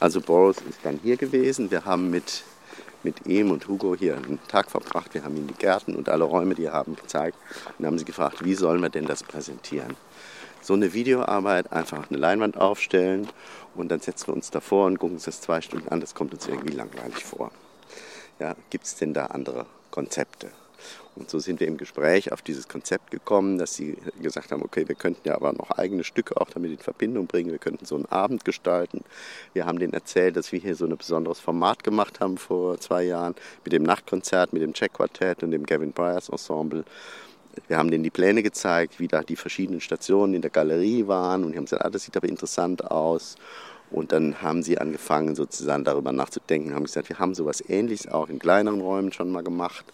Also 0.00 0.20
Boris 0.20 0.58
ist 0.68 0.78
dann 0.82 0.98
hier 1.02 1.16
gewesen. 1.16 1.70
Wir 1.70 1.84
haben 1.84 2.10
mit, 2.10 2.44
mit 3.02 3.26
ihm 3.26 3.50
und 3.50 3.66
Hugo 3.68 3.94
hier 3.96 4.16
einen 4.16 4.38
Tag 4.48 4.70
verbracht. 4.70 5.14
Wir 5.14 5.24
haben 5.24 5.36
ihm 5.36 5.46
die 5.46 5.54
Gärten 5.54 5.96
und 5.96 6.08
alle 6.08 6.24
Räume, 6.24 6.54
die 6.54 6.64
er 6.64 6.72
haben, 6.72 6.96
gezeigt. 6.96 7.36
Und 7.78 7.86
haben 7.86 7.98
sie 7.98 8.04
gefragt, 8.04 8.44
wie 8.44 8.54
sollen 8.54 8.80
wir 8.80 8.90
denn 8.90 9.06
das 9.06 9.22
präsentieren? 9.22 9.96
So 10.60 10.74
eine 10.74 10.92
Videoarbeit, 10.92 11.72
einfach 11.72 12.08
eine 12.08 12.18
Leinwand 12.18 12.56
aufstellen 12.56 13.28
und 13.74 13.88
dann 13.88 13.98
setzen 13.98 14.28
wir 14.28 14.34
uns 14.34 14.50
davor 14.50 14.86
und 14.86 14.98
gucken 14.98 15.16
uns 15.16 15.24
das 15.24 15.40
zwei 15.40 15.60
Stunden 15.60 15.88
an. 15.88 16.00
Das 16.00 16.14
kommt 16.14 16.32
uns 16.32 16.46
irgendwie 16.46 16.74
langweilig 16.74 17.24
vor. 17.24 17.50
Ja, 18.38 18.54
Gibt 18.70 18.86
es 18.86 18.94
denn 18.94 19.12
da 19.12 19.26
andere 19.26 19.66
Konzepte? 19.90 20.50
Und 21.14 21.28
so 21.28 21.38
sind 21.38 21.60
wir 21.60 21.66
im 21.66 21.76
Gespräch 21.76 22.32
auf 22.32 22.40
dieses 22.40 22.68
Konzept 22.68 23.10
gekommen, 23.10 23.58
dass 23.58 23.74
sie 23.74 23.98
gesagt 24.22 24.50
haben, 24.50 24.62
okay, 24.62 24.88
wir 24.88 24.94
könnten 24.94 25.28
ja 25.28 25.34
aber 25.34 25.52
noch 25.52 25.70
eigene 25.72 26.04
Stücke 26.04 26.40
auch 26.40 26.48
damit 26.48 26.70
in 26.70 26.78
Verbindung 26.78 27.26
bringen, 27.26 27.50
wir 27.50 27.58
könnten 27.58 27.84
so 27.84 27.96
einen 27.96 28.06
Abend 28.06 28.46
gestalten. 28.46 29.04
Wir 29.52 29.66
haben 29.66 29.78
denen 29.78 29.92
erzählt, 29.92 30.36
dass 30.36 30.52
wir 30.52 30.58
hier 30.58 30.74
so 30.74 30.86
ein 30.86 30.96
besonderes 30.96 31.38
Format 31.38 31.84
gemacht 31.84 32.20
haben 32.20 32.38
vor 32.38 32.78
zwei 32.80 33.02
Jahren 33.02 33.34
mit 33.62 33.74
dem 33.74 33.82
Nachtkonzert, 33.82 34.54
mit 34.54 34.62
dem 34.62 34.72
Check 34.72 34.94
Quartett 34.94 35.42
und 35.42 35.50
dem 35.50 35.66
Gavin 35.66 35.92
Bryars 35.92 36.30
Ensemble. 36.30 36.84
Wir 37.68 37.76
haben 37.76 37.90
denen 37.90 38.04
die 38.04 38.10
Pläne 38.10 38.42
gezeigt, 38.42 38.98
wie 38.98 39.08
da 39.08 39.22
die 39.22 39.36
verschiedenen 39.36 39.82
Stationen 39.82 40.32
in 40.32 40.40
der 40.40 40.50
Galerie 40.50 41.06
waren 41.06 41.44
und 41.44 41.52
die 41.52 41.58
haben 41.58 41.66
gesagt, 41.66 41.84
ah, 41.84 41.90
das 41.90 42.04
sieht 42.04 42.16
aber 42.16 42.28
interessant 42.28 42.90
aus. 42.90 43.36
Und 43.92 44.12
dann 44.12 44.40
haben 44.40 44.62
sie 44.62 44.78
angefangen, 44.78 45.34
sozusagen 45.34 45.84
darüber 45.84 46.12
nachzudenken, 46.12 46.74
haben 46.74 46.84
gesagt, 46.84 47.10
wir 47.10 47.18
haben 47.18 47.34
sowas 47.34 47.62
Ähnliches 47.68 48.08
auch 48.08 48.28
in 48.28 48.38
kleineren 48.38 48.80
Räumen 48.80 49.12
schon 49.12 49.30
mal 49.30 49.42
gemacht. 49.42 49.84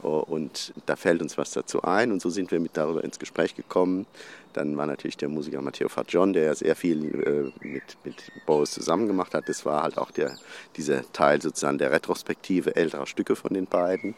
Und 0.00 0.72
da 0.86 0.96
fällt 0.96 1.20
uns 1.20 1.36
was 1.36 1.50
dazu 1.50 1.82
ein. 1.82 2.12
Und 2.12 2.22
so 2.22 2.30
sind 2.30 2.50
wir 2.50 2.60
mit 2.60 2.76
darüber 2.76 3.02
ins 3.04 3.18
Gespräch 3.18 3.54
gekommen. 3.54 4.06
Dann 4.52 4.76
war 4.76 4.86
natürlich 4.86 5.16
der 5.16 5.28
Musiker 5.28 5.60
Matteo 5.60 5.88
Fagion, 5.88 6.32
der 6.32 6.44
ja 6.44 6.54
sehr 6.54 6.76
viel 6.76 7.52
äh, 7.62 7.66
mit, 7.66 7.82
mit 8.04 8.16
Boris 8.46 8.70
zusammen 8.70 9.06
gemacht 9.06 9.34
hat. 9.34 9.48
Das 9.48 9.64
war 9.64 9.82
halt 9.82 9.98
auch 9.98 10.10
der, 10.10 10.36
dieser 10.76 11.10
Teil 11.12 11.40
sozusagen 11.40 11.78
der 11.78 11.90
Retrospektive 11.90 12.76
älterer 12.76 13.06
Stücke 13.06 13.34
von 13.34 13.54
den 13.54 13.66
beiden. 13.66 14.14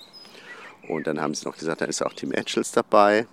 Und 0.89 1.07
dann 1.07 1.21
haben 1.21 1.35
sie 1.35 1.47
noch 1.47 1.57
gesagt, 1.57 1.81
da 1.81 1.87
ist 1.87 2.03
auch 2.03 2.13
Tim 2.13 2.33
Etchels 2.33 2.73
dabei. 2.73 3.27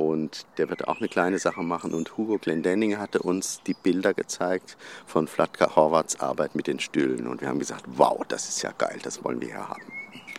Und 0.00 0.46
der 0.56 0.70
wird 0.70 0.88
auch 0.88 0.96
eine 0.96 1.08
kleine 1.08 1.38
Sache 1.38 1.62
machen. 1.62 1.92
Und 1.92 2.16
Hugo 2.16 2.38
Glendenning 2.38 2.96
hatte 2.96 3.18
uns 3.18 3.60
die 3.66 3.74
Bilder 3.74 4.14
gezeigt 4.14 4.78
von 5.04 5.28
Flatka 5.28 5.76
Horvaths 5.76 6.18
Arbeit 6.20 6.54
mit 6.54 6.68
den 6.68 6.80
Stühlen. 6.80 7.26
Und 7.26 7.42
wir 7.42 7.48
haben 7.48 7.58
gesagt, 7.58 7.84
wow, 7.86 8.24
das 8.26 8.48
ist 8.48 8.62
ja 8.62 8.72
geil, 8.78 8.98
das 9.02 9.22
wollen 9.22 9.42
wir 9.42 9.48
hier 9.48 9.68
haben. 9.68 9.82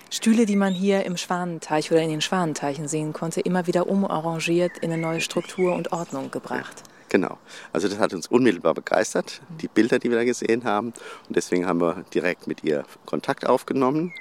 Stühle, 0.10 0.48
die 0.48 0.56
man 0.56 0.74
hier 0.74 1.06
im 1.06 1.16
Schwanenteich 1.16 1.92
oder 1.92 2.02
in 2.02 2.10
den 2.10 2.22
Schwanenteichen 2.22 2.88
sehen 2.88 3.14
konnte, 3.14 3.42
immer 3.42 3.68
wieder 3.68 3.88
umarrangiert, 3.88 4.80
in 4.80 4.92
eine 4.92 5.00
neue 5.00 5.22
Struktur 5.22 5.76
und 5.76 5.92
Ordnung 5.92 6.32
gebracht. 6.32 6.82
Genau. 7.10 7.38
Also 7.72 7.88
das 7.88 8.00
hat 8.00 8.16
uns 8.16 8.26
unmittelbar 8.26 8.74
begeistert, 8.74 9.44
die 9.62 9.68
Bilder, 9.68 10.00
die 10.00 10.10
wir 10.10 10.18
da 10.18 10.24
gesehen 10.24 10.64
haben. 10.64 10.88
Und 11.28 11.36
deswegen 11.36 11.68
haben 11.68 11.82
wir 11.82 12.04
direkt 12.16 12.48
mit 12.48 12.64
ihr 12.64 12.84
Kontakt 13.06 13.46
aufgenommen 13.46 14.12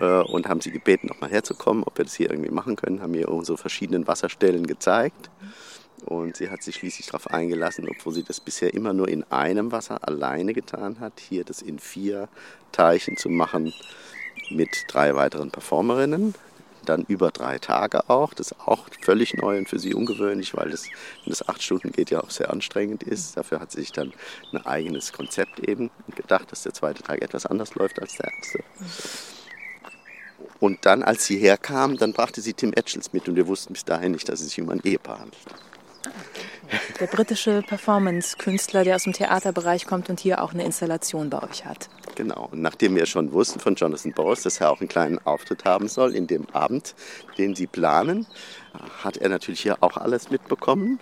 äh, 0.00 0.20
und 0.20 0.48
haben 0.48 0.60
sie 0.60 0.70
gebeten, 0.70 1.08
nochmal 1.08 1.30
herzukommen, 1.30 1.84
ob 1.84 1.98
wir 1.98 2.04
das 2.04 2.14
hier 2.14 2.30
irgendwie 2.30 2.50
machen 2.50 2.76
können, 2.76 3.02
haben 3.02 3.14
ihr 3.14 3.28
unsere 3.28 3.58
verschiedenen 3.58 4.06
Wasserstellen 4.06 4.66
gezeigt. 4.66 5.30
Und 6.04 6.36
sie 6.36 6.50
hat 6.50 6.62
sich 6.62 6.76
schließlich 6.76 7.06
darauf 7.06 7.28
eingelassen, 7.28 7.88
obwohl 7.88 8.14
sie 8.14 8.22
das 8.22 8.40
bisher 8.40 8.72
immer 8.72 8.92
nur 8.92 9.08
in 9.08 9.24
einem 9.30 9.72
Wasser 9.72 10.06
alleine 10.06 10.54
getan 10.54 11.00
hat, 11.00 11.20
hier 11.20 11.44
das 11.44 11.60
in 11.60 11.78
vier 11.78 12.28
Teichen 12.72 13.16
zu 13.16 13.28
machen 13.28 13.72
mit 14.50 14.84
drei 14.88 15.14
weiteren 15.16 15.50
Performerinnen. 15.50 16.34
Dann 16.84 17.04
über 17.08 17.30
drei 17.30 17.58
Tage 17.58 18.08
auch. 18.08 18.32
Das 18.32 18.52
ist 18.52 18.60
auch 18.60 18.88
völlig 19.02 19.34
neu 19.34 19.58
und 19.58 19.68
für 19.68 19.78
sie 19.78 19.92
ungewöhnlich, 19.92 20.56
weil 20.56 20.70
das, 20.70 20.84
wenn 21.24 21.30
das 21.30 21.46
acht 21.46 21.62
Stunden 21.62 21.92
geht, 21.92 22.10
ja 22.10 22.22
auch 22.22 22.30
sehr 22.30 22.50
anstrengend 22.50 23.02
ist. 23.02 23.36
Dafür 23.36 23.60
hat 23.60 23.72
sie 23.72 23.80
sich 23.80 23.92
dann 23.92 24.12
ein 24.52 24.64
eigenes 24.64 25.12
Konzept 25.12 25.60
eben 25.68 25.90
gedacht, 26.14 26.50
dass 26.50 26.62
der 26.62 26.72
zweite 26.72 27.02
Tag 27.02 27.20
etwas 27.20 27.44
anders 27.44 27.74
läuft 27.74 28.00
als 28.00 28.16
der 28.16 28.30
erste. 28.32 28.60
Und 30.60 30.86
dann, 30.86 31.02
als 31.02 31.24
sie 31.24 31.38
herkam, 31.38 31.96
dann 31.96 32.12
brachte 32.12 32.40
sie 32.40 32.52
Tim 32.52 32.72
Etchels 32.72 33.12
mit 33.12 33.28
und 33.28 33.36
wir 33.36 33.46
wussten 33.46 33.72
bis 33.72 33.84
dahin 33.84 34.12
nicht, 34.12 34.28
dass 34.28 34.40
es 34.40 34.48
sich 34.48 34.60
um 34.60 34.70
ein 34.70 34.80
Ehepaar 34.82 35.20
handelt. 35.20 35.42
Der 37.00 37.06
britische 37.06 37.62
Performance-Künstler, 37.62 38.84
der 38.84 38.96
aus 38.96 39.04
dem 39.04 39.12
Theaterbereich 39.12 39.86
kommt 39.86 40.10
und 40.10 40.20
hier 40.20 40.42
auch 40.42 40.52
eine 40.52 40.64
Installation 40.64 41.30
bei 41.30 41.42
euch 41.42 41.64
hat. 41.64 41.88
Genau. 42.14 42.48
Und 42.50 42.60
nachdem 42.60 42.94
wir 42.96 43.06
schon 43.06 43.32
wussten 43.32 43.60
von 43.60 43.74
Jonathan 43.74 44.12
Bowles, 44.12 44.42
dass 44.42 44.60
er 44.60 44.70
auch 44.70 44.80
einen 44.80 44.88
kleinen 44.88 45.18
Auftritt 45.24 45.64
haben 45.64 45.88
soll 45.88 46.14
in 46.14 46.26
dem 46.26 46.48
Abend, 46.50 46.94
den 47.38 47.54
sie 47.54 47.66
planen, 47.66 48.26
hat 49.02 49.16
er 49.16 49.28
natürlich 49.28 49.60
hier 49.60 49.82
auch 49.82 49.96
alles 49.96 50.30
mitbekommen. 50.30 51.00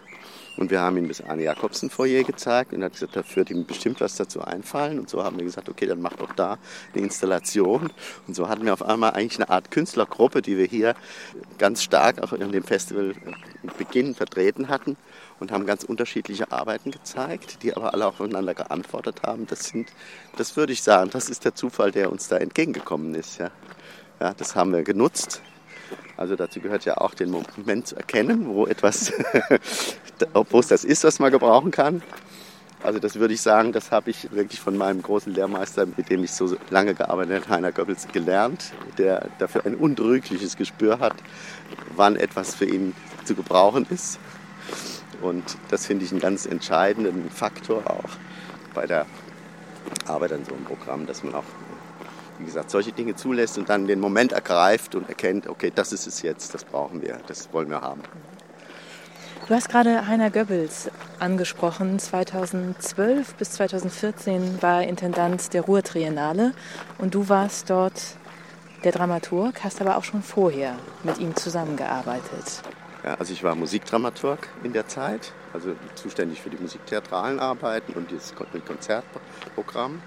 Und 0.56 0.70
wir 0.70 0.80
haben 0.80 0.96
ihm 0.96 1.08
das 1.08 1.22
Arne 1.22 1.42
Jakobsen 1.42 1.90
Foyer 1.90 2.22
gezeigt 2.22 2.72
und 2.72 2.80
er 2.80 2.86
hat 2.86 2.94
gesagt, 2.94 3.14
da 3.16 3.22
wird 3.34 3.50
ihm 3.50 3.66
bestimmt 3.66 4.00
was 4.00 4.16
dazu 4.16 4.40
einfallen. 4.40 4.98
Und 4.98 5.10
so 5.10 5.22
haben 5.22 5.36
wir 5.36 5.44
gesagt, 5.44 5.68
okay, 5.68 5.86
dann 5.86 6.00
mach 6.00 6.14
doch 6.14 6.32
da 6.32 6.58
eine 6.94 7.02
Installation. 7.04 7.90
Und 8.26 8.34
so 8.34 8.48
hatten 8.48 8.64
wir 8.64 8.72
auf 8.72 8.82
einmal 8.82 9.12
eigentlich 9.12 9.38
eine 9.38 9.50
Art 9.50 9.70
Künstlergruppe, 9.70 10.40
die 10.40 10.56
wir 10.56 10.66
hier 10.66 10.94
ganz 11.58 11.82
stark 11.82 12.22
auch 12.22 12.32
in 12.32 12.52
dem 12.52 12.64
Festival 12.64 13.14
Beginn 13.78 14.14
vertreten 14.14 14.68
hatten 14.68 14.96
und 15.40 15.52
haben 15.52 15.66
ganz 15.66 15.84
unterschiedliche 15.84 16.50
Arbeiten 16.50 16.90
gezeigt, 16.90 17.62
die 17.62 17.76
aber 17.76 17.92
alle 17.92 18.06
aufeinander 18.06 18.54
geantwortet 18.54 19.22
haben. 19.24 19.46
Das 19.46 19.64
sind, 19.64 19.92
das 20.36 20.56
würde 20.56 20.72
ich 20.72 20.82
sagen, 20.82 21.10
das 21.10 21.28
ist 21.28 21.44
der 21.44 21.54
Zufall, 21.54 21.90
der 21.90 22.10
uns 22.10 22.28
da 22.28 22.38
entgegengekommen 22.38 23.14
ist. 23.14 23.38
Ja, 23.38 23.50
ja 24.20 24.32
das 24.34 24.56
haben 24.56 24.72
wir 24.72 24.82
genutzt 24.82 25.42
also 26.16 26.36
dazu 26.36 26.60
gehört 26.60 26.84
ja 26.84 26.96
auch 26.98 27.14
den 27.14 27.30
Moment 27.30 27.86
zu 27.86 27.96
erkennen, 27.96 28.48
wo 28.48 28.66
etwas, 28.66 29.12
wo 30.50 30.58
es 30.58 30.68
das 30.68 30.84
ist, 30.84 31.04
was 31.04 31.18
man 31.18 31.30
gebrauchen 31.30 31.70
kann. 31.70 32.02
Also 32.82 32.98
das 32.98 33.16
würde 33.16 33.34
ich 33.34 33.40
sagen, 33.40 33.72
das 33.72 33.90
habe 33.90 34.10
ich 34.10 34.30
wirklich 34.32 34.60
von 34.60 34.76
meinem 34.76 35.02
großen 35.02 35.34
Lehrmeister, 35.34 35.86
mit 35.86 36.08
dem 36.08 36.22
ich 36.24 36.32
so 36.32 36.56
lange 36.70 36.94
gearbeitet 36.94 37.44
habe, 37.44 37.56
Heiner 37.56 37.72
Goebbels, 37.72 38.06
gelernt, 38.12 38.72
der 38.96 39.28
dafür 39.38 39.66
ein 39.66 39.74
untrügliches 39.74 40.56
Gespür 40.56 40.98
hat, 41.00 41.14
wann 41.96 42.16
etwas 42.16 42.54
für 42.54 42.66
ihn 42.66 42.94
zu 43.24 43.34
gebrauchen 43.34 43.86
ist. 43.90 44.18
Und 45.20 45.56
das 45.70 45.86
finde 45.86 46.04
ich 46.04 46.12
einen 46.12 46.20
ganz 46.20 46.46
entscheidenden 46.46 47.30
Faktor 47.30 47.90
auch 47.90 48.10
bei 48.74 48.86
der 48.86 49.06
Arbeit 50.06 50.32
an 50.32 50.44
so 50.44 50.54
einem 50.54 50.64
Programm, 50.64 51.06
dass 51.06 51.22
man 51.24 51.34
auch 51.34 51.44
wie 52.38 52.44
gesagt, 52.44 52.70
solche 52.70 52.92
Dinge 52.92 53.14
zulässt 53.14 53.58
und 53.58 53.68
dann 53.68 53.86
den 53.86 54.00
Moment 54.00 54.32
ergreift 54.32 54.94
und 54.94 55.08
erkennt, 55.08 55.48
okay, 55.48 55.72
das 55.74 55.92
ist 55.92 56.06
es 56.06 56.22
jetzt, 56.22 56.54
das 56.54 56.64
brauchen 56.64 57.02
wir, 57.02 57.18
das 57.26 57.52
wollen 57.52 57.70
wir 57.70 57.80
haben. 57.80 58.02
Du 59.48 59.54
hast 59.54 59.68
gerade 59.68 60.08
Heiner 60.08 60.30
Goebbels 60.30 60.90
angesprochen. 61.20 62.00
2012 62.00 63.34
bis 63.34 63.52
2014 63.52 64.60
war 64.60 64.82
er 64.82 64.88
Intendant 64.88 65.52
der 65.54 65.62
Ruhrtriennale 65.62 66.52
und 66.98 67.14
du 67.14 67.28
warst 67.28 67.70
dort 67.70 68.16
der 68.82 68.90
Dramaturg, 68.90 69.62
hast 69.62 69.80
aber 69.80 69.98
auch 69.98 70.04
schon 70.04 70.22
vorher 70.22 70.76
mit 71.04 71.18
ihm 71.18 71.36
zusammengearbeitet. 71.36 72.62
Ja, 73.04 73.14
also 73.14 73.32
ich 73.32 73.44
war 73.44 73.54
Musikdramaturg 73.54 74.48
in 74.64 74.72
der 74.72 74.88
Zeit, 74.88 75.32
also 75.52 75.76
zuständig 75.94 76.42
für 76.42 76.50
die 76.50 76.56
musiktheatralen 76.56 77.38
Arbeiten 77.38 77.92
und 77.92 78.10
das 78.10 78.34
Konzertprogramm. 78.34 80.02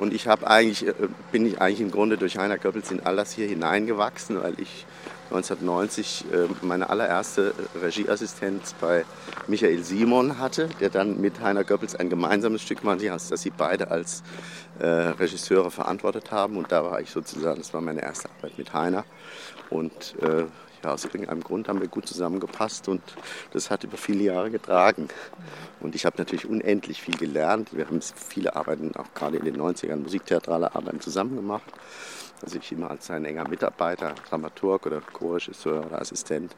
Und 0.00 0.14
ich 0.14 0.26
habe 0.26 0.48
eigentlich, 0.48 0.86
äh, 0.86 0.94
bin 1.30 1.44
ich 1.44 1.60
eigentlich 1.60 1.82
im 1.82 1.90
Grunde 1.90 2.16
durch 2.16 2.38
Heiner 2.38 2.56
Goebbels 2.56 2.90
in 2.90 3.00
all 3.00 3.16
das 3.16 3.32
hier 3.32 3.46
hineingewachsen, 3.46 4.42
weil 4.42 4.58
ich 4.58 4.86
1990 5.26 6.24
äh, 6.32 6.46
meine 6.62 6.88
allererste 6.88 7.52
Regieassistenz 7.82 8.74
bei 8.80 9.04
Michael 9.46 9.84
Simon 9.84 10.38
hatte, 10.38 10.70
der 10.80 10.88
dann 10.88 11.20
mit 11.20 11.42
Heiner 11.42 11.64
Goebbels 11.64 11.96
ein 11.96 12.08
gemeinsames 12.08 12.62
Stück 12.62 12.82
machte, 12.82 13.04
das 13.04 13.28
sie 13.28 13.50
beide 13.50 13.90
als 13.90 14.22
äh, 14.78 14.86
Regisseure 14.86 15.70
verantwortet 15.70 16.30
haben. 16.30 16.56
Und 16.56 16.72
da 16.72 16.82
war 16.82 17.02
ich 17.02 17.10
sozusagen, 17.10 17.58
das 17.58 17.74
war 17.74 17.82
meine 17.82 18.00
erste 18.00 18.30
Arbeit 18.38 18.56
mit 18.56 18.72
Heiner. 18.72 19.04
Und 19.68 20.14
äh, 20.22 20.46
ja, 20.82 20.92
aus 20.92 21.04
irgendeinem 21.04 21.42
Grund 21.42 21.68
haben 21.68 21.80
wir 21.80 21.88
gut 21.88 22.06
zusammengepasst 22.06 22.88
und 22.88 23.02
das 23.52 23.70
hat 23.70 23.84
über 23.84 23.96
viele 23.96 24.24
Jahre 24.24 24.50
getragen. 24.50 25.08
Und 25.80 25.94
ich 25.94 26.06
habe 26.06 26.16
natürlich 26.18 26.46
unendlich 26.46 27.02
viel 27.02 27.16
gelernt. 27.16 27.70
Wir 27.72 27.86
haben 27.86 28.00
viele 28.02 28.56
Arbeiten, 28.56 28.94
auch 28.96 29.12
gerade 29.14 29.36
in 29.36 29.44
den 29.44 29.56
90ern, 29.56 29.96
musiktheatrale 29.96 30.74
Arbeiten 30.74 31.00
zusammen 31.00 31.36
gemacht. 31.36 31.72
Also 32.42 32.58
ich 32.58 32.72
immer 32.72 32.90
als 32.90 33.06
sein 33.06 33.24
enger 33.24 33.48
Mitarbeiter, 33.48 34.14
Dramaturg 34.28 34.86
oder 34.86 35.00
Co-Regisseur 35.00 35.84
oder 35.86 36.00
Assistent, 36.00 36.54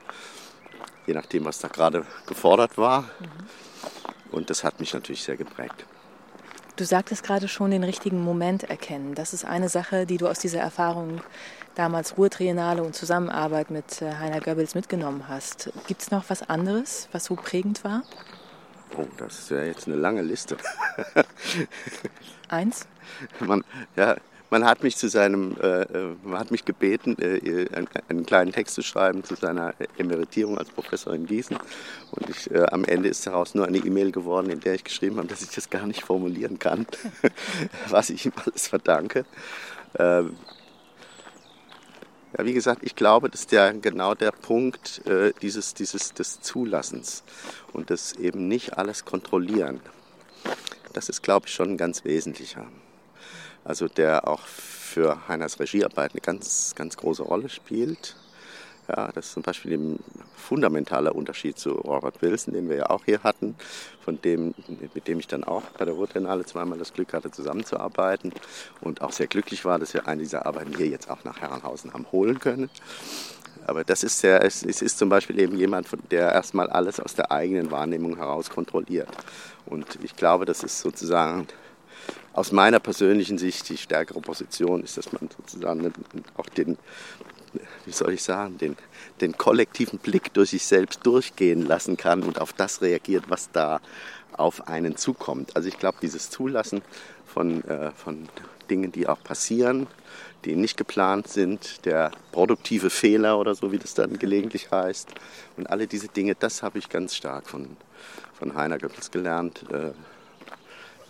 je 1.06 1.14
nachdem, 1.14 1.44
was 1.44 1.58
da 1.58 1.68
gerade 1.68 2.06
gefordert 2.26 2.78
war. 2.78 3.04
Und 4.30 4.48
das 4.50 4.62
hat 4.62 4.78
mich 4.78 4.94
natürlich 4.94 5.24
sehr 5.24 5.36
geprägt. 5.36 5.84
Du 6.76 6.84
sagtest 6.84 7.22
gerade 7.22 7.48
schon 7.48 7.70
den 7.70 7.84
richtigen 7.84 8.22
Moment 8.22 8.64
erkennen. 8.64 9.14
Das 9.14 9.34
ist 9.34 9.44
eine 9.44 9.68
Sache, 9.68 10.06
die 10.06 10.16
du 10.16 10.26
aus 10.26 10.38
dieser 10.38 10.60
Erfahrung 10.60 11.20
damals 11.74 12.16
Ruhrtriennale 12.18 12.82
und 12.82 12.94
Zusammenarbeit 12.94 13.70
mit 13.70 14.02
äh, 14.02 14.14
Heiner 14.14 14.40
Goebbels 14.40 14.74
mitgenommen 14.74 15.28
hast. 15.28 15.70
Gibt 15.86 16.02
es 16.02 16.10
noch 16.10 16.24
was 16.28 16.48
anderes, 16.48 17.08
was 17.12 17.24
so 17.24 17.34
prägend 17.34 17.84
war? 17.84 18.02
Oh, 18.96 19.06
das 19.16 19.38
ist 19.38 19.50
ja 19.50 19.62
jetzt 19.62 19.86
eine 19.86 19.96
lange 19.96 20.22
Liste. 20.22 20.56
Eins? 22.48 22.86
Man, 23.40 23.64
ja, 23.96 24.16
man 24.52 24.66
hat 24.66 24.82
mich 24.82 24.98
zu 24.98 25.08
seinem, 25.08 25.56
äh, 25.62 25.82
äh 25.82 26.14
man 26.22 26.38
hat 26.38 26.50
mich 26.50 26.66
gebeten, 26.66 27.16
äh, 27.18 27.68
einen, 27.74 27.88
einen, 28.08 28.26
kleinen 28.26 28.52
Text 28.52 28.74
zu 28.74 28.82
schreiben 28.82 29.24
zu 29.24 29.34
seiner 29.34 29.74
Emeritierung 29.96 30.58
als 30.58 30.68
Professor 30.68 31.14
in 31.14 31.24
Gießen. 31.24 31.56
Und 32.10 32.28
ich, 32.28 32.50
äh, 32.50 32.66
am 32.70 32.84
Ende 32.84 33.08
ist 33.08 33.26
daraus 33.26 33.54
nur 33.54 33.66
eine 33.66 33.78
E-Mail 33.78 34.12
geworden, 34.12 34.50
in 34.50 34.60
der 34.60 34.74
ich 34.74 34.84
geschrieben 34.84 35.16
habe, 35.16 35.26
dass 35.26 35.40
ich 35.40 35.50
das 35.50 35.70
gar 35.70 35.86
nicht 35.86 36.02
formulieren 36.02 36.58
kann, 36.58 36.86
was 37.88 38.10
ich 38.10 38.26
ihm 38.26 38.32
alles 38.44 38.68
verdanke. 38.68 39.24
Ähm, 39.98 40.36
ja, 42.36 42.44
wie 42.44 42.54
gesagt, 42.54 42.82
ich 42.82 42.96
glaube, 42.96 43.28
das 43.28 43.40
ist 43.42 43.52
der, 43.52 43.72
genau 43.74 44.14
der 44.14 44.32
Punkt 44.32 45.06
äh, 45.06 45.32
dieses, 45.42 45.74
dieses, 45.74 46.14
des 46.14 46.40
Zulassens 46.40 47.24
und 47.72 47.90
das 47.90 48.12
eben 48.14 48.48
nicht 48.48 48.78
alles 48.78 49.04
kontrollieren. 49.04 49.80
Das 50.92 51.08
ist, 51.08 51.22
glaube 51.22 51.46
ich, 51.46 51.54
schon 51.54 51.70
ein 51.70 51.76
ganz 51.76 52.04
wesentlicher. 52.04 52.66
Also 53.64 53.88
der 53.88 54.26
auch 54.28 54.40
für 54.46 55.28
Heiners 55.28 55.60
Regiearbeit 55.60 56.12
eine 56.12 56.20
ganz, 56.20 56.74
ganz 56.74 56.96
große 56.96 57.22
Rolle 57.22 57.48
spielt. 57.48 58.16
Ja, 58.94 59.10
das 59.10 59.26
ist 59.26 59.32
zum 59.32 59.42
Beispiel 59.42 59.72
ein 59.72 59.98
fundamentaler 60.36 61.14
Unterschied 61.14 61.58
zu 61.58 61.70
Robert 61.70 62.20
Wilson, 62.20 62.52
den 62.52 62.68
wir 62.68 62.76
ja 62.76 62.90
auch 62.90 63.04
hier 63.06 63.22
hatten, 63.22 63.54
von 64.04 64.20
dem, 64.20 64.54
mit 64.94 65.08
dem 65.08 65.18
ich 65.18 65.26
dann 65.26 65.44
auch 65.44 65.62
bei 65.78 65.86
der 65.86 65.94
Ruhrtriennale 65.94 66.44
zweimal 66.44 66.78
das 66.78 66.92
Glück 66.92 67.14
hatte, 67.14 67.30
zusammenzuarbeiten 67.30 68.34
und 68.82 69.00
auch 69.00 69.12
sehr 69.12 69.28
glücklich 69.28 69.64
war, 69.64 69.78
dass 69.78 69.94
wir 69.94 70.06
eine 70.06 70.20
dieser 70.20 70.44
Arbeiten 70.44 70.76
hier 70.76 70.88
jetzt 70.88 71.08
auch 71.08 71.24
nach 71.24 71.40
Herrenhausen 71.40 71.94
haben 71.94 72.06
holen 72.12 72.38
können. 72.38 72.68
aber 73.66 73.82
das 73.82 74.02
ist 74.02 74.22
ja, 74.22 74.36
es 74.38 74.62
ist 74.62 74.98
zum 74.98 75.08
Beispiel 75.08 75.38
eben 75.40 75.56
jemand, 75.56 75.88
der 76.10 76.30
erstmal 76.32 76.68
alles 76.68 77.00
aus 77.00 77.14
der 77.14 77.32
eigenen 77.32 77.70
Wahrnehmung 77.70 78.16
heraus 78.16 78.50
kontrolliert. 78.50 79.08
Und 79.64 79.98
ich 80.02 80.16
glaube, 80.16 80.44
das 80.44 80.62
ist 80.62 80.80
sozusagen 80.80 81.46
aus 82.34 82.52
meiner 82.52 82.80
persönlichen 82.80 83.38
Sicht 83.38 83.68
die 83.68 83.76
stärkere 83.76 84.20
Position 84.20 84.82
ist, 84.82 84.96
dass 84.96 85.12
man 85.12 85.30
sozusagen 85.36 85.92
auch 86.36 86.48
den, 86.48 86.76
wie 87.84 87.92
soll 87.92 88.12
ich 88.12 88.22
sagen, 88.22 88.58
den, 88.58 88.76
den 89.20 89.36
kollektiven 89.36 89.98
Blick 89.98 90.32
durch 90.34 90.50
sich 90.50 90.66
selbst 90.66 91.04
durchgehen 91.04 91.62
lassen 91.62 91.96
kann 91.96 92.22
und 92.22 92.40
auf 92.40 92.52
das 92.52 92.82
reagiert, 92.82 93.24
was 93.28 93.50
da 93.50 93.80
auf 94.32 94.68
einen 94.68 94.96
zukommt. 94.96 95.56
Also 95.56 95.68
ich 95.68 95.78
glaube, 95.78 95.98
dieses 96.00 96.30
Zulassen 96.30 96.82
von, 97.26 97.64
äh, 97.64 97.90
von 97.92 98.28
Dingen, 98.70 98.92
die 98.92 99.06
auch 99.06 99.22
passieren, 99.22 99.86
die 100.44 100.56
nicht 100.56 100.76
geplant 100.76 101.28
sind, 101.28 101.84
der 101.84 102.10
produktive 102.32 102.90
Fehler 102.90 103.38
oder 103.38 103.54
so, 103.54 103.72
wie 103.72 103.78
das 103.78 103.94
dann 103.94 104.18
gelegentlich 104.18 104.70
heißt. 104.70 105.08
Und 105.56 105.68
alle 105.70 105.86
diese 105.86 106.08
Dinge, 106.08 106.34
das 106.34 106.62
habe 106.62 106.78
ich 106.78 106.88
ganz 106.88 107.14
stark 107.14 107.48
von, 107.48 107.76
von 108.38 108.54
Heiner 108.54 108.78
Goebbels 108.78 109.10
gelernt. 109.10 109.64
Äh, 109.70 109.92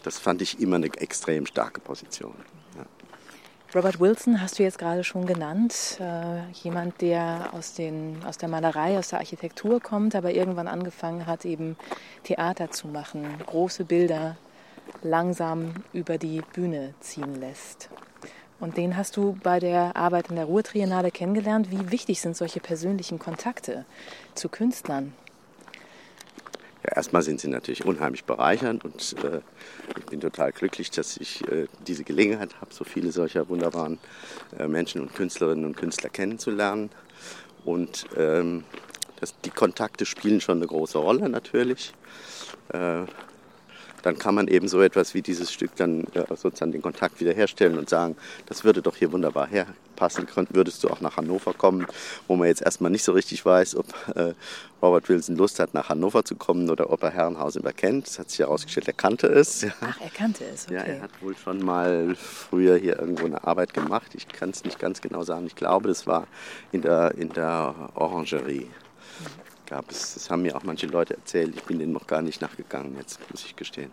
das 0.02 0.18
fand 0.18 0.42
ich 0.42 0.60
immer 0.60 0.76
eine 0.76 0.86
extrem 0.86 1.46
starke 1.46 1.80
Position. 1.80 2.34
Robert 3.74 4.00
Wilson 4.00 4.42
hast 4.42 4.58
du 4.58 4.64
jetzt 4.64 4.78
gerade 4.78 5.02
schon 5.02 5.24
genannt. 5.24 5.98
Äh, 5.98 6.42
jemand, 6.62 7.00
der 7.00 7.54
aus, 7.54 7.72
den, 7.72 8.22
aus 8.26 8.36
der 8.36 8.50
Malerei, 8.50 8.98
aus 8.98 9.08
der 9.08 9.20
Architektur 9.20 9.80
kommt, 9.80 10.14
aber 10.14 10.32
irgendwann 10.32 10.68
angefangen 10.68 11.26
hat, 11.26 11.46
eben 11.46 11.78
Theater 12.22 12.70
zu 12.70 12.86
machen, 12.88 13.24
große 13.46 13.84
Bilder 13.84 14.36
langsam 15.02 15.72
über 15.94 16.18
die 16.18 16.42
Bühne 16.52 16.92
ziehen 17.00 17.40
lässt. 17.40 17.88
Und 18.60 18.76
den 18.76 18.94
hast 18.94 19.16
du 19.16 19.38
bei 19.42 19.58
der 19.58 19.96
Arbeit 19.96 20.28
in 20.28 20.36
der 20.36 20.44
Ruhrtriennale 20.44 21.10
kennengelernt. 21.10 21.70
Wie 21.70 21.90
wichtig 21.90 22.20
sind 22.20 22.36
solche 22.36 22.60
persönlichen 22.60 23.18
Kontakte 23.18 23.86
zu 24.34 24.50
Künstlern? 24.50 25.14
Ja, 26.84 26.96
erstmal 26.96 27.22
sind 27.22 27.40
sie 27.40 27.48
natürlich 27.48 27.84
unheimlich 27.84 28.24
bereichernd 28.24 28.84
und 28.84 29.14
äh, 29.24 29.40
ich 29.96 30.06
bin 30.06 30.20
total 30.20 30.50
glücklich, 30.52 30.90
dass 30.90 31.16
ich 31.16 31.46
äh, 31.48 31.66
diese 31.86 32.02
Gelegenheit 32.02 32.60
habe, 32.60 32.74
so 32.74 32.84
viele 32.84 33.12
solcher 33.12 33.48
wunderbaren 33.48 33.98
äh, 34.58 34.66
Menschen 34.66 35.00
und 35.00 35.14
Künstlerinnen 35.14 35.64
und 35.64 35.76
Künstler 35.76 36.10
kennenzulernen. 36.10 36.90
Und 37.64 38.06
ähm, 38.16 38.64
das, 39.20 39.34
die 39.44 39.50
Kontakte 39.50 40.04
spielen 40.04 40.40
schon 40.40 40.58
eine 40.58 40.66
große 40.66 40.98
Rolle 40.98 41.28
natürlich. 41.28 41.92
Äh, 44.02 44.12
dann 44.12 44.18
kann 44.18 44.34
man 44.34 44.48
eben 44.48 44.68
so 44.68 44.80
etwas 44.80 45.14
wie 45.14 45.22
dieses 45.22 45.52
Stück 45.52 45.74
dann 45.76 46.04
ja, 46.14 46.24
sozusagen 46.28 46.72
den 46.72 46.82
Kontakt 46.82 47.20
wiederherstellen 47.20 47.78
und 47.78 47.88
sagen, 47.88 48.16
das 48.46 48.64
würde 48.64 48.82
doch 48.82 48.96
hier 48.96 49.12
wunderbar 49.12 49.46
herpassen, 49.46 50.26
würdest 50.50 50.84
du 50.84 50.88
auch 50.88 51.00
nach 51.00 51.16
Hannover 51.16 51.54
kommen, 51.54 51.86
wo 52.26 52.36
man 52.36 52.48
jetzt 52.48 52.62
erstmal 52.62 52.90
nicht 52.90 53.04
so 53.04 53.12
richtig 53.12 53.44
weiß, 53.44 53.76
ob 53.76 53.86
äh, 54.14 54.34
Robert 54.80 55.08
Wilson 55.08 55.36
Lust 55.36 55.60
hat, 55.60 55.74
nach 55.74 55.88
Hannover 55.88 56.24
zu 56.24 56.34
kommen 56.34 56.68
oder 56.68 56.90
ob 56.90 57.02
er 57.02 57.10
Herrenhaus 57.10 57.56
immer 57.56 57.72
kennt. 57.72 58.08
Das 58.08 58.18
hat 58.18 58.30
sich 58.30 58.40
herausgestellt, 58.40 58.88
er 58.88 58.94
kannte 58.94 59.28
es. 59.28 59.66
Ach, 59.80 60.00
er 60.00 60.10
kannte 60.10 60.44
es, 60.44 60.66
okay. 60.66 60.74
Ja, 60.74 60.80
er 60.82 61.02
hat 61.02 61.10
wohl 61.20 61.36
schon 61.36 61.64
mal 61.64 62.16
früher 62.16 62.76
hier 62.76 62.98
irgendwo 62.98 63.26
eine 63.26 63.44
Arbeit 63.44 63.74
gemacht. 63.74 64.12
Ich 64.14 64.26
kann 64.28 64.50
es 64.50 64.64
nicht 64.64 64.78
ganz 64.78 65.00
genau 65.00 65.22
sagen. 65.22 65.46
Ich 65.46 65.54
glaube, 65.54 65.88
das 65.88 66.06
war 66.06 66.26
in 66.72 66.82
der, 66.82 67.14
in 67.16 67.28
der 67.28 67.90
Orangerie 67.94 68.68
gab 69.72 69.90
es. 69.90 70.12
Das 70.12 70.28
haben 70.28 70.42
mir 70.42 70.54
auch 70.54 70.64
manche 70.64 70.86
Leute 70.86 71.14
erzählt. 71.14 71.54
Ich 71.56 71.62
bin 71.64 71.78
denen 71.78 71.92
noch 71.92 72.06
gar 72.06 72.20
nicht 72.20 72.42
nachgegangen, 72.42 72.94
jetzt 72.98 73.18
muss 73.30 73.42
ich 73.46 73.56
gestehen. 73.56 73.90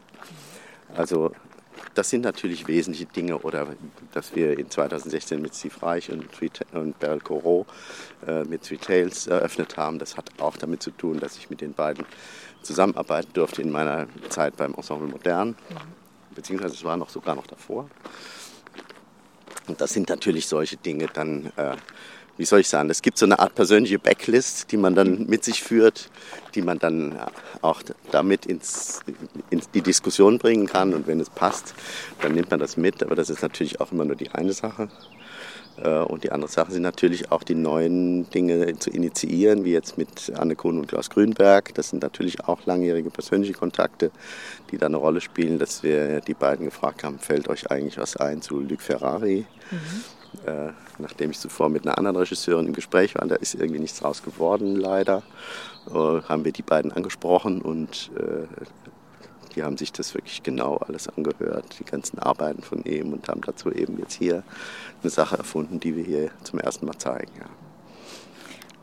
Also 0.93 1.31
das 1.93 2.09
sind 2.09 2.23
natürlich 2.23 2.67
wesentliche 2.67 3.05
Dinge 3.05 3.37
oder 3.37 3.65
dass 4.11 4.35
wir 4.35 4.59
in 4.59 4.69
2016 4.69 5.41
mit 5.41 5.55
Steve 5.55 5.81
Reich 5.81 6.11
und, 6.11 6.25
und 6.73 6.99
Beryl 6.99 7.21
Corot 7.21 7.65
äh, 8.27 8.43
mit 8.43 8.63
Three 8.63 8.75
Tales 8.75 9.27
eröffnet 9.27 9.77
haben. 9.77 9.99
Das 9.99 10.17
hat 10.17 10.29
auch 10.39 10.57
damit 10.57 10.83
zu 10.83 10.91
tun, 10.91 11.21
dass 11.21 11.37
ich 11.37 11.49
mit 11.49 11.61
den 11.61 11.73
beiden 11.73 12.05
zusammenarbeiten 12.61 13.31
durfte 13.31 13.61
in 13.61 13.71
meiner 13.71 14.07
Zeit 14.27 14.57
beim 14.57 14.73
Ensemble 14.73 15.07
Modern, 15.07 15.55
beziehungsweise 16.35 16.73
es 16.73 16.83
war 16.83 16.97
noch 16.97 17.09
sogar 17.09 17.35
noch 17.35 17.47
davor. 17.47 17.89
Und 19.67 19.79
das 19.79 19.93
sind 19.93 20.09
natürlich 20.09 20.45
solche 20.47 20.75
Dinge 20.75 21.07
dann, 21.13 21.53
äh, 21.55 21.77
wie 22.39 22.45
soll 22.45 22.61
ich 22.61 22.69
sagen, 22.69 22.89
es 22.89 23.01
gibt 23.01 23.17
so 23.17 23.25
eine 23.25 23.37
Art 23.37 23.53
persönliche 23.53 23.99
Backlist, 23.99 24.71
die 24.71 24.77
man 24.77 24.95
dann 24.95 25.27
mit 25.27 25.43
sich 25.43 25.61
führt, 25.61 26.09
die 26.55 26.61
man 26.61 26.79
dann 26.79 27.19
auch 27.61 27.81
damit 28.11 28.45
ins, 28.45 29.01
in 29.49 29.61
die 29.73 29.81
Diskussion 29.81 30.37
bringen 30.37 30.65
kann. 30.65 30.93
Und 30.93 31.05
wenn 31.05 31.19
es 31.19 31.29
passt, 31.29 31.75
dann 32.21 32.31
nimmt 32.31 32.49
man 32.49 32.61
das 32.61 32.77
mit. 32.77 33.03
Aber 33.03 33.15
das 33.15 33.29
ist 33.29 33.41
natürlich 33.41 33.81
auch 33.81 33.91
immer 33.91 34.05
nur 34.05 34.15
die 34.15 34.31
eine 34.31 34.53
Sache. 34.53 34.87
Äh, 35.83 35.99
und 35.99 36.23
die 36.23 36.31
andere 36.31 36.49
Sache 36.49 36.71
sind 36.71 36.83
natürlich 36.83 37.29
auch 37.29 37.43
die 37.43 37.55
neuen 37.55 38.29
Dinge 38.29 38.79
zu 38.79 38.89
initiieren, 38.89 39.65
wie 39.65 39.73
jetzt 39.73 39.97
mit 39.97 40.31
Anne 40.33 40.55
Kuhn 40.55 40.79
und 40.79 40.87
Klaus 40.87 41.09
Grünberg. 41.09 41.73
Das 41.73 41.89
sind 41.89 42.01
natürlich 42.03 42.45
auch 42.45 42.65
langjährige 42.65 43.09
persönliche 43.09 43.53
Kontakte, 43.53 44.11
die 44.71 44.77
da 44.77 44.85
eine 44.85 44.95
Rolle 44.95 45.19
spielen, 45.19 45.59
dass 45.59 45.83
wir 45.83 46.21
die 46.21 46.35
beiden 46.35 46.67
gefragt 46.67 47.03
haben, 47.03 47.19
fällt 47.19 47.49
euch 47.49 47.69
eigentlich 47.69 47.97
was 47.97 48.15
ein 48.15 48.41
zu 48.41 48.61
Luc 48.61 48.81
Ferrari? 48.81 49.45
Mhm 49.71 50.18
äh, 50.45 50.71
nachdem 50.97 51.31
ich 51.31 51.39
zuvor 51.39 51.69
mit 51.69 51.85
einer 51.85 51.97
anderen 51.97 52.17
Regisseurin 52.17 52.67
im 52.67 52.73
Gespräch 52.73 53.15
war, 53.15 53.27
da 53.27 53.35
ist 53.35 53.55
irgendwie 53.55 53.79
nichts 53.79 53.99
draus 53.99 54.23
geworden, 54.23 54.75
leider, 54.75 55.23
äh, 55.87 55.93
haben 55.93 56.45
wir 56.45 56.51
die 56.51 56.61
beiden 56.61 56.91
angesprochen 56.91 57.61
und 57.61 58.11
äh, 58.17 58.47
die 59.55 59.63
haben 59.63 59.77
sich 59.77 59.91
das 59.91 60.13
wirklich 60.13 60.43
genau 60.43 60.77
alles 60.77 61.07
angehört, 61.07 61.79
die 61.79 61.83
ganzen 61.83 62.19
Arbeiten 62.19 62.61
von 62.61 62.83
ihm 62.83 63.13
und 63.13 63.27
haben 63.27 63.41
dazu 63.41 63.71
eben 63.71 63.97
jetzt 63.97 64.13
hier 64.13 64.43
eine 65.01 65.09
Sache 65.09 65.37
erfunden, 65.37 65.79
die 65.79 65.95
wir 65.95 66.03
hier 66.03 66.31
zum 66.43 66.59
ersten 66.59 66.85
Mal 66.85 66.97
zeigen. 66.97 67.31
Ja. 67.39 67.45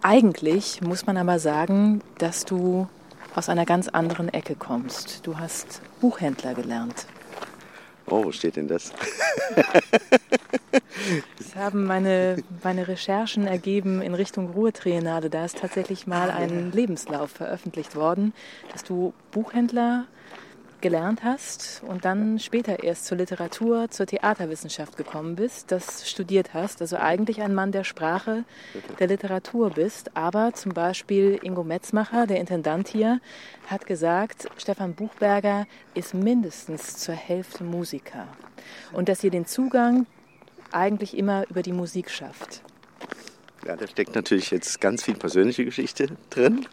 Eigentlich 0.03 0.81
muss 0.83 1.07
man 1.07 1.17
aber 1.17 1.39
sagen, 1.39 2.03
dass 2.19 2.45
du 2.45 2.89
aus 3.35 3.49
einer 3.49 3.67
ganz 3.67 3.89
anderen 3.89 4.29
Ecke 4.29 4.55
kommst. 4.55 5.27
Du 5.27 5.39
hast 5.39 5.83
Buchhändler 6.01 6.55
gelernt. 6.55 7.07
Oh, 8.09 8.25
wo 8.25 8.33
steht 8.33 8.57
denn 8.57 8.69
das? 8.69 8.93
das 11.39 11.57
haben 11.57 11.85
meine, 11.85 12.37
meine 12.63 12.87
Recherchen 12.87 13.47
ergeben 13.47 14.01
in 14.01 14.15
Richtung 14.15 14.51
Ruhrtriennale. 14.51 15.29
Da 15.31 15.45
ist 15.45 15.59
tatsächlich 15.59 16.07
mal 16.07 16.31
ein 16.31 16.71
Lebenslauf 16.73 17.31
veröffentlicht 17.31 17.97
worden, 17.97 18.33
dass 18.73 18.85
du 18.85 19.13
Buchhändler 19.33 20.07
gelernt 20.81 21.23
hast 21.25 21.83
und 21.87 22.05
dann 22.05 22.39
später 22.39 22.83
erst 22.83 23.07
zur 23.07 23.17
Literatur, 23.17 23.91
zur 23.91 24.07
Theaterwissenschaft 24.07 24.97
gekommen 24.97 25.37
bist, 25.37 25.73
das 25.73 26.09
studiert 26.09 26.55
hast, 26.55 26.81
also 26.81 26.97
eigentlich 26.97 27.43
ein 27.43 27.55
Mann 27.55 27.73
der 27.73 27.85
Sprache, 27.85 28.45
der 28.99 29.09
Literatur 29.09 29.71
bist. 29.71 30.17
Aber 30.17 30.53
zum 30.55 30.73
Beispiel 30.73 31.39
Ingo 31.43 31.65
Metzmacher, 31.65 32.27
der 32.27 32.41
Intendant 32.41 32.89
hier, 32.89 33.21
hat 33.67 33.87
gesagt, 33.87 34.49
Stefan 34.59 34.95
Buchberger 34.95 35.67
ist 35.95 36.15
mindestens 36.15 36.97
zur 36.97 37.15
Hälfte 37.15 37.65
Musiker 37.65 38.27
und 38.93 39.09
dass 39.09 39.25
ihr 39.25 39.31
den 39.31 39.47
Zugang 39.47 40.07
eigentlich 40.73 41.17
immer 41.17 41.49
über 41.49 41.63
die 41.63 41.73
Musik 41.73 42.11
schafft. 42.11 42.63
Ja, 43.67 43.77
da 43.77 43.87
steckt 43.89 44.15
natürlich 44.15 44.51
jetzt 44.51 44.81
ganz 44.81 45.03
viel 45.03 45.15
persönliche 45.15 45.65
Geschichte 45.65 46.09
drin. 46.31 46.67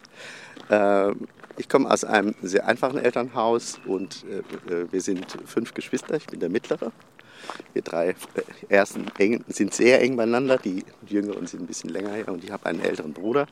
Ähm 0.70 1.26
ich 1.56 1.68
komme 1.68 1.90
aus 1.90 2.04
einem 2.04 2.34
sehr 2.42 2.66
einfachen 2.66 2.98
Elternhaus 2.98 3.80
und 3.86 4.24
äh, 4.24 4.72
äh, 4.72 4.86
wir 4.90 5.00
sind 5.00 5.38
fünf 5.46 5.74
Geschwister. 5.74 6.16
Ich 6.16 6.26
bin 6.26 6.40
der 6.40 6.48
Mittlere. 6.48 6.92
Wir 7.72 7.82
drei 7.82 8.10
äh, 8.10 8.14
ersten 8.68 9.06
eng, 9.18 9.44
sind 9.48 9.74
sehr 9.74 10.00
eng 10.00 10.16
beieinander, 10.16 10.58
die 10.58 10.84
Jüngeren 11.06 11.46
sind 11.46 11.62
ein 11.62 11.66
bisschen 11.66 11.90
länger 11.90 12.12
her 12.12 12.28
und 12.28 12.44
ich 12.44 12.50
habe 12.50 12.66
einen 12.66 12.80
älteren 12.80 13.12
Bruder, 13.12 13.46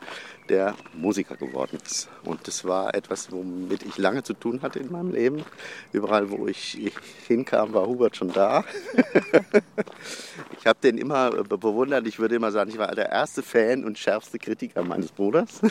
der 0.48 0.74
Musiker 0.94 1.36
geworden 1.36 1.78
ist. 1.84 2.08
Und 2.24 2.46
das 2.46 2.64
war 2.64 2.94
etwas, 2.94 3.32
womit 3.32 3.84
ich 3.84 3.98
lange 3.98 4.22
zu 4.22 4.34
tun 4.34 4.62
hatte 4.62 4.78
in 4.78 4.90
meinem 4.90 5.12
Leben. 5.12 5.44
Überall, 5.92 6.30
wo 6.30 6.46
ich 6.46 6.92
hinkam, 7.26 7.72
war 7.72 7.86
Hubert 7.86 8.16
schon 8.16 8.32
da. 8.32 8.64
ich 10.58 10.66
habe 10.66 10.78
den 10.82 10.98
immer 10.98 11.30
bewundert. 11.30 12.06
Ich 12.06 12.18
würde 12.18 12.34
immer 12.34 12.52
sagen, 12.52 12.70
ich 12.70 12.78
war 12.78 12.94
der 12.94 13.10
erste 13.10 13.42
Fan 13.42 13.84
und 13.84 13.98
schärfste 13.98 14.38
Kritiker 14.38 14.82
meines 14.82 15.12
Bruders. 15.12 15.60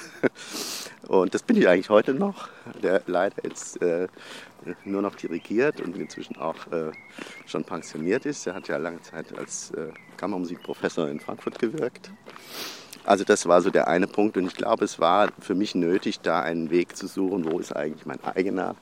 Und 1.07 1.33
das 1.33 1.43
bin 1.43 1.57
ich 1.57 1.67
eigentlich 1.67 1.89
heute 1.89 2.13
noch, 2.13 2.47
der 2.81 3.01
leider 3.05 3.43
jetzt 3.43 3.81
äh, 3.81 4.07
nur 4.85 5.01
noch 5.01 5.15
dirigiert 5.15 5.81
und 5.81 5.97
inzwischen 5.97 6.37
auch 6.37 6.67
äh, 6.71 6.91
schon 7.45 7.63
pensioniert 7.63 8.25
ist. 8.25 8.45
Er 8.47 8.53
hat 8.53 8.67
ja 8.67 8.77
lange 8.77 9.01
Zeit 9.01 9.37
als 9.37 9.71
äh, 9.71 9.87
Kammermusikprofessor 10.17 11.09
in 11.09 11.19
Frankfurt 11.19 11.59
gewirkt. 11.59 12.11
Also 13.03 13.23
das 13.23 13.47
war 13.47 13.61
so 13.61 13.71
der 13.71 13.87
eine 13.87 14.05
Punkt 14.05 14.37
und 14.37 14.45
ich 14.45 14.53
glaube, 14.53 14.85
es 14.85 14.99
war 14.99 15.29
für 15.39 15.55
mich 15.55 15.73
nötig, 15.73 16.19
da 16.19 16.41
einen 16.41 16.69
Weg 16.69 16.95
zu 16.95 17.07
suchen, 17.07 17.51
wo 17.51 17.57
ist 17.57 17.75
eigentlich 17.75 18.05
mein 18.05 18.23
eigener, 18.23 18.75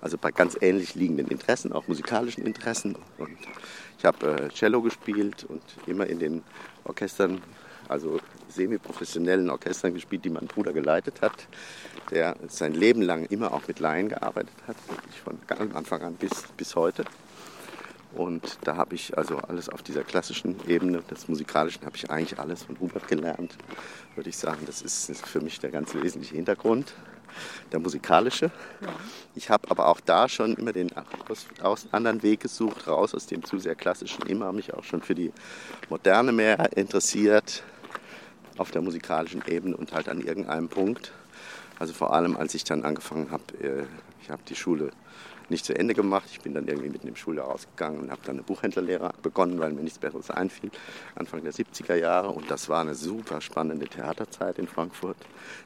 also 0.00 0.16
bei 0.16 0.30
ganz 0.30 0.56
ähnlich 0.60 0.94
liegenden 0.94 1.26
Interessen, 1.26 1.72
auch 1.72 1.88
musikalischen 1.88 2.46
Interessen. 2.46 2.96
Und 3.18 3.36
ich 3.98 4.04
habe 4.04 4.44
äh, 4.44 4.48
Cello 4.50 4.80
gespielt 4.80 5.44
und 5.44 5.62
immer 5.86 6.06
in 6.06 6.20
den 6.20 6.42
Orchestern, 6.84 7.42
also 7.88 8.20
semi-professionellen 8.54 9.50
Orchestern 9.50 9.94
gespielt, 9.94 10.24
die 10.24 10.30
mein 10.30 10.46
Bruder 10.46 10.72
geleitet 10.72 11.20
hat, 11.20 11.46
der 12.10 12.36
sein 12.48 12.74
Leben 12.74 13.02
lang 13.02 13.26
immer 13.26 13.52
auch 13.52 13.66
mit 13.66 13.80
Laien 13.80 14.08
gearbeitet 14.08 14.54
hat, 14.66 14.76
wirklich 14.88 15.20
von 15.20 15.38
Anfang 15.74 16.02
an 16.02 16.14
bis, 16.14 16.44
bis 16.56 16.74
heute. 16.76 17.04
Und 18.14 18.58
da 18.62 18.76
habe 18.76 18.94
ich 18.94 19.18
also 19.18 19.38
alles 19.38 19.68
auf 19.68 19.82
dieser 19.82 20.04
klassischen 20.04 20.56
Ebene, 20.68 21.02
des 21.02 21.26
Musikalischen, 21.26 21.84
habe 21.84 21.96
ich 21.96 22.10
eigentlich 22.10 22.38
alles 22.38 22.62
von 22.62 22.78
Hubert 22.78 23.08
gelernt. 23.08 23.56
Würde 24.14 24.30
ich 24.30 24.36
sagen, 24.36 24.60
das 24.66 24.82
ist, 24.82 25.26
für 25.26 25.40
mich 25.40 25.58
der 25.58 25.70
ganz 25.70 25.94
wesentliche 25.94 26.36
Hintergrund, 26.36 26.94
der 27.72 27.80
musikalische. 27.80 28.52
Ja. 28.80 28.88
Ich 29.34 29.50
habe 29.50 29.68
aber 29.68 29.88
auch 29.88 29.98
da 30.00 30.28
schon 30.28 30.54
immer 30.54 30.72
den 30.72 30.92
aus, 31.28 31.46
aus 31.60 31.88
anderen 31.90 32.22
Weg 32.22 32.40
gesucht, 32.40 32.86
raus 32.86 33.14
aus 33.14 33.26
dem 33.26 33.42
zu 33.42 33.58
sehr 33.58 33.74
klassischen, 33.74 34.26
immer 34.26 34.52
mich 34.52 34.72
auch 34.74 34.84
schon 34.84 35.02
für 35.02 35.16
die 35.16 35.32
Moderne 35.88 36.30
mehr 36.30 36.76
interessiert, 36.76 37.64
auf 38.56 38.70
der 38.70 38.82
musikalischen 38.82 39.42
Ebene 39.46 39.76
und 39.76 39.92
halt 39.92 40.08
an 40.08 40.20
irgendeinem 40.20 40.68
Punkt. 40.68 41.12
Also 41.78 41.92
vor 41.92 42.14
allem, 42.14 42.36
als 42.36 42.54
ich 42.54 42.64
dann 42.64 42.84
angefangen 42.84 43.30
habe, 43.30 43.44
äh, 43.60 43.84
ich 44.22 44.30
habe 44.30 44.42
die 44.48 44.54
Schule 44.54 44.90
nicht 45.48 45.64
zu 45.64 45.76
Ende 45.76 45.94
gemacht. 45.94 46.28
Ich 46.30 46.40
bin 46.40 46.54
dann 46.54 46.66
irgendwie 46.66 46.88
mitten 46.88 47.08
im 47.08 47.16
Schuljahr 47.16 47.46
rausgegangen 47.46 48.00
und 48.00 48.10
habe 48.10 48.20
dann 48.24 48.36
eine 48.36 48.42
Buchhändlerlehre 48.42 49.12
begonnen, 49.22 49.58
weil 49.58 49.72
mir 49.72 49.82
nichts 49.82 49.98
Besseres 49.98 50.30
einfiel, 50.30 50.70
Anfang 51.14 51.42
der 51.42 51.52
70er 51.52 51.94
Jahre. 51.94 52.30
Und 52.30 52.50
das 52.50 52.68
war 52.68 52.80
eine 52.80 52.94
super 52.94 53.40
spannende 53.40 53.86
Theaterzeit 53.86 54.58
in 54.58 54.66
Frankfurt. 54.66 55.16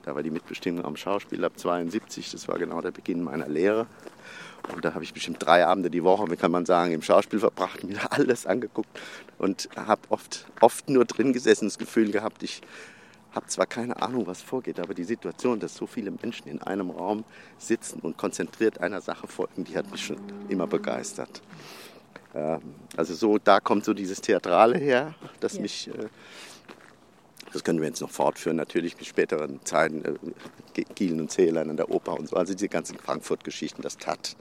Da 0.05 0.15
war 0.15 0.23
die 0.23 0.31
Mitbestimmung 0.31 0.85
am 0.85 0.97
Schauspiel 0.97 1.45
ab 1.45 1.53
72, 1.57 2.31
das 2.31 2.49
war 2.49 2.59
genau 2.59 2.81
der 2.81 2.91
Beginn 2.91 3.23
meiner 3.23 3.49
Lehre. 3.49 3.87
Und 4.75 4.85
da 4.85 4.95
habe 4.95 5.05
ich 5.05 5.15
bestimmt 5.15 5.39
drei 5.41 5.65
Abende 5.67 5.91
die 5.91 6.05
Woche, 6.05 6.31
wie 6.31 6.37
kann 6.37 6.51
man 6.51 6.67
sagen, 6.67 6.93
im 6.93 7.03
Schauspiel 7.03 7.39
verbracht, 7.39 7.85
mir 7.85 7.99
alles 8.13 8.47
angeguckt 8.47 8.91
und 9.39 9.69
habe 9.77 10.03
oft, 10.11 10.47
oft 10.61 10.91
nur 10.91 11.05
drin 11.05 11.33
gesessen, 11.33 11.67
das 11.67 11.79
Gefühl 11.79 12.11
gehabt, 12.11 12.43
ich 12.43 12.61
habe 13.39 13.47
zwar 13.47 13.67
keine 13.67 14.03
Ahnung, 14.03 14.27
was 14.27 14.43
vorgeht, 14.43 14.81
aber 14.81 14.95
die 14.95 15.05
Situation, 15.05 15.61
dass 15.61 15.77
so 15.77 15.87
viele 15.87 16.11
Menschen 16.11 16.49
in 16.49 16.61
einem 16.61 16.91
Raum 16.91 17.25
sitzen 17.57 18.01
und 18.01 18.19
konzentriert 18.19 18.81
einer 18.81 19.01
Sache 19.01 19.29
folgen, 19.29 19.63
die 19.63 19.77
hat 19.77 19.89
mich 19.93 20.05
schon 20.05 20.19
immer 20.49 20.67
begeistert. 20.67 21.41
Ähm, 22.35 22.61
also 22.97 23.15
so, 23.15 23.39
da 23.39 23.61
kommt 23.61 23.85
so 23.85 23.95
dieses 23.95 24.21
Theatrale 24.21 24.77
her, 24.77 25.15
das 25.39 25.55
ja. 25.55 25.63
mich, 25.63 25.87
äh, 25.87 26.09
das 27.53 27.63
können 27.63 27.81
wir 27.81 27.87
jetzt 27.87 28.01
noch 28.01 28.11
fortführen, 28.11 28.57
natürlich 28.57 28.97
mit 28.97 29.07
späteren 29.07 29.65
Zeiten, 29.65 30.05
äh, 30.05 30.85
Gielen 30.97 31.21
und 31.21 31.31
Zählern 31.31 31.71
an 31.71 31.77
der 31.77 31.91
Oper 31.91 32.19
und 32.19 32.29
so, 32.29 32.35
also 32.35 32.55
diese 32.55 32.69
ganzen 32.69 32.99
Frankfurt-Geschichten, 32.99 33.83
das 33.83 33.99
tat 33.99 34.37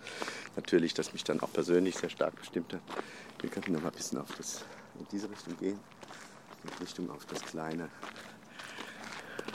natürlich, 0.56 0.96
das 0.96 1.14
mich 1.14 1.24
dann 1.24 1.40
auch 1.42 1.54
persönlich 1.54 1.98
sehr 1.98 2.10
stark 2.10 2.36
bestimmt 2.36 2.74
hat. 2.74 2.82
Wir 3.42 3.52
könnten 3.52 3.74
noch 3.74 3.82
mal 3.82 3.90
ein 3.90 3.96
bisschen 3.96 4.18
auf 4.18 4.34
das, 4.36 4.66
in 5.00 5.06
diese 5.12 5.30
Richtung 5.30 5.56
gehen, 5.58 5.80
in 6.64 6.70
Richtung 6.82 7.12
auf 7.12 7.26
das 7.26 7.44
kleine 7.44 7.90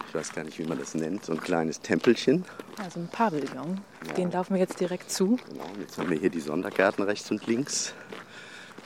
ich 0.09 0.15
weiß 0.15 0.33
gar 0.33 0.45
nicht, 0.45 0.59
wie 0.59 0.65
man 0.65 0.79
das 0.79 0.95
nennt, 0.95 1.25
so 1.25 1.33
ein 1.33 1.41
kleines 1.41 1.81
Tempelchen. 1.81 2.45
Also 2.83 3.01
ein 3.01 3.09
Pavillon. 3.09 3.81
Ja. 4.07 4.13
Den 4.15 4.31
laufen 4.31 4.55
wir 4.55 4.61
jetzt 4.61 4.79
direkt 4.79 5.11
zu. 5.11 5.39
Genau, 5.49 5.65
jetzt 5.81 5.97
haben 5.99 6.11
wir 6.11 6.19
hier 6.19 6.31
die 6.31 6.41
Sondergärten 6.41 7.05
rechts 7.05 7.31
und 7.31 7.47
links. 7.47 7.95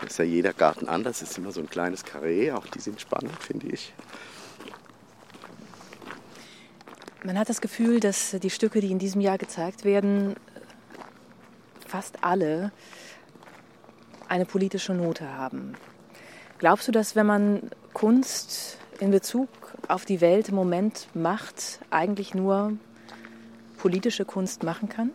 Da 0.00 0.06
ist 0.06 0.18
ja 0.18 0.24
jeder 0.24 0.52
Garten 0.52 0.88
anders, 0.88 1.22
es 1.22 1.30
ist 1.30 1.38
immer 1.38 1.52
so 1.52 1.60
ein 1.60 1.70
kleines 1.70 2.04
Karree, 2.04 2.52
auch 2.52 2.66
die 2.66 2.80
sind 2.80 3.00
spannend, 3.00 3.32
finde 3.42 3.68
ich. 3.68 3.94
Man 7.24 7.38
hat 7.38 7.48
das 7.48 7.60
Gefühl, 7.60 7.98
dass 7.98 8.36
die 8.40 8.50
Stücke, 8.50 8.80
die 8.80 8.92
in 8.92 8.98
diesem 8.98 9.20
Jahr 9.20 9.38
gezeigt 9.38 9.84
werden, 9.84 10.36
fast 11.86 12.22
alle 12.22 12.70
eine 14.28 14.44
politische 14.44 14.92
Note 14.92 15.28
haben. 15.28 15.74
Glaubst 16.58 16.88
du, 16.88 16.92
dass 16.92 17.16
wenn 17.16 17.26
man 17.26 17.70
Kunst 17.94 18.78
in 19.00 19.10
Bezug 19.10 19.48
auf 19.88 20.04
die 20.04 20.20
Welt 20.20 20.48
im 20.48 20.54
Moment 20.54 21.08
macht, 21.14 21.80
eigentlich 21.90 22.34
nur 22.34 22.72
politische 23.78 24.24
Kunst 24.24 24.62
machen 24.62 24.88
kann? 24.88 25.10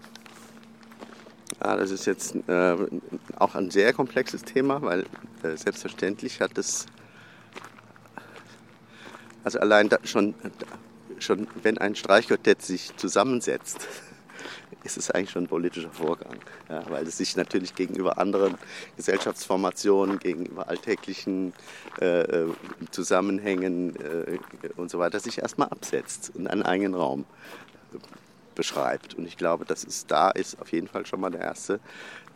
Ja, 1.63 1.75
das 1.75 1.91
ist 1.91 2.05
jetzt 2.05 2.35
äh, 2.47 2.75
auch 3.37 3.55
ein 3.55 3.69
sehr 3.69 3.93
komplexes 3.93 4.43
Thema, 4.43 4.81
weil 4.81 5.01
äh, 5.43 5.55
selbstverständlich 5.55 6.41
hat 6.41 6.57
es, 6.57 6.85
also 9.43 9.59
allein 9.59 9.89
schon, 10.03 10.33
schon 11.19 11.47
wenn 11.61 11.77
ein 11.77 11.95
Streichquartett 11.95 12.61
sich 12.61 12.95
zusammensetzt, 12.97 13.87
ist 14.83 14.97
es 14.97 15.11
eigentlich 15.11 15.31
schon 15.31 15.45
ein 15.45 15.47
politischer 15.47 15.91
Vorgang, 15.91 16.37
ja, 16.69 16.83
weil 16.89 17.07
es 17.07 17.17
sich 17.17 17.35
natürlich 17.35 17.75
gegenüber 17.75 18.17
anderen 18.17 18.55
Gesellschaftsformationen, 18.97 20.19
gegenüber 20.19 20.67
alltäglichen 20.67 21.53
äh, 21.99 22.21
äh, 22.21 22.53
Zusammenhängen 22.91 23.95
äh, 23.95 24.39
und 24.75 24.89
so 24.89 24.99
weiter 24.99 25.19
sich 25.19 25.39
erstmal 25.39 25.69
absetzt 25.69 26.31
und 26.35 26.47
einen 26.47 26.63
eigenen 26.63 26.95
Raum 26.95 27.25
beschreibt. 28.55 29.13
Und 29.15 29.25
ich 29.27 29.37
glaube, 29.37 29.65
dass 29.65 29.83
es 29.83 30.05
da 30.07 30.29
ist 30.31 30.61
auf 30.61 30.71
jeden 30.71 30.87
Fall 30.87 31.05
schon 31.05 31.19
mal 31.19 31.31
der 31.31 31.41
erste 31.41 31.79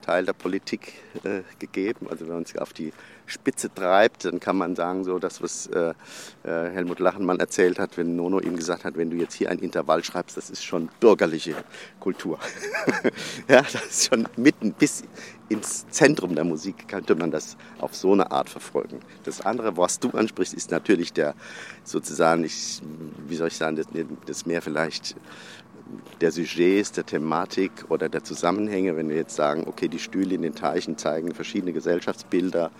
Teil 0.01 0.25
der 0.25 0.34
Politik 0.34 0.93
äh, 1.23 1.41
gegeben. 1.60 2.08
Also 2.10 2.27
wenn 2.27 2.36
man 2.36 2.43
es 2.43 2.55
auf 2.58 2.73
die 2.73 2.93
Spitze 3.25 3.73
treibt, 3.73 4.25
dann 4.25 4.39
kann 4.39 4.55
man 4.55 4.75
sagen, 4.75 5.03
so 5.03 5.19
das, 5.19 5.41
was 5.41 5.67
äh, 5.67 5.93
äh, 6.43 6.69
Helmut 6.69 6.99
Lachenmann 6.99 7.39
erzählt 7.39 7.79
hat, 7.79 7.97
wenn 7.97 8.15
Nono 8.15 8.39
ihm 8.39 8.55
gesagt 8.55 8.86
hat, 8.86 8.97
wenn 8.97 9.10
du 9.10 9.17
jetzt 9.17 9.34
hier 9.34 9.49
ein 9.49 9.60
Intervall 9.60 10.03
schreibst, 10.03 10.38
das 10.38 10.49
ist 10.49 10.63
schon 10.63 10.89
bürgerliche 10.99 11.55
Kultur. 11.99 12.39
ja, 13.47 13.62
das 13.62 13.86
ist 13.86 14.08
schon 14.10 14.27
mitten 14.38 14.73
bis 14.73 15.03
ins 15.49 15.88
Zentrum 15.89 16.34
der 16.34 16.43
Musik 16.43 16.88
könnte 16.88 17.15
man 17.15 17.29
das 17.29 17.55
auf 17.79 17.95
so 17.95 18.13
eine 18.13 18.31
Art 18.31 18.49
verfolgen. 18.49 18.99
Das 19.23 19.41
andere, 19.41 19.77
was 19.77 19.99
du 19.99 20.10
ansprichst, 20.10 20.53
ist 20.53 20.71
natürlich 20.71 21.13
der 21.13 21.36
sozusagen, 21.84 22.43
ich, 22.43 22.81
wie 23.27 23.36
soll 23.36 23.49
ich 23.49 23.58
sagen, 23.58 23.75
das, 23.75 23.86
das 24.25 24.45
mehr 24.45 24.62
vielleicht 24.62 25.15
der 26.21 26.32
Sujets, 26.32 26.91
der 26.91 27.06
Thematik 27.06 27.71
oder 27.89 28.10
der 28.10 28.24
Zusammenhänge, 28.24 28.95
wenn 28.95 29.10
wir 29.10 29.15
jetzt 29.15 29.36
sagen, 29.36 29.65
okay, 29.67 29.88
die 29.88 30.00
Stühle 30.00 30.36
in 30.36 30.41
den 30.41 30.56
Teichen 30.56 30.98
zeigen 30.98 31.34
verschiedene 31.34 31.74
Gesellschaftsbilder 31.74 32.71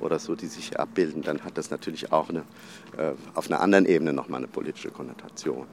oder 0.00 0.18
so, 0.18 0.34
die 0.34 0.46
sich 0.46 0.78
abbilden, 0.78 1.22
dann 1.22 1.44
hat 1.44 1.58
das 1.58 1.70
natürlich 1.70 2.12
auch 2.12 2.28
eine, 2.28 2.40
äh, 2.96 3.12
auf 3.34 3.50
einer 3.50 3.60
anderen 3.60 3.86
Ebene 3.86 4.12
nochmal 4.12 4.38
eine 4.38 4.48
politische 4.48 4.90
Konnotation. 4.90 5.66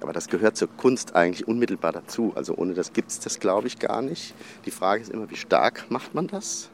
Aber 0.00 0.12
das 0.12 0.28
gehört 0.28 0.56
zur 0.56 0.68
Kunst 0.68 1.14
eigentlich 1.14 1.48
unmittelbar 1.48 1.92
dazu. 1.92 2.32
Also 2.34 2.54
ohne 2.54 2.74
das 2.74 2.92
gibt 2.92 3.10
es 3.10 3.20
das, 3.20 3.40
glaube 3.40 3.68
ich, 3.68 3.78
gar 3.78 4.02
nicht. 4.02 4.34
Die 4.66 4.70
Frage 4.70 5.02
ist 5.02 5.10
immer, 5.10 5.30
wie 5.30 5.36
stark 5.36 5.86
macht 5.88 6.14
man 6.14 6.26
das? 6.26 6.68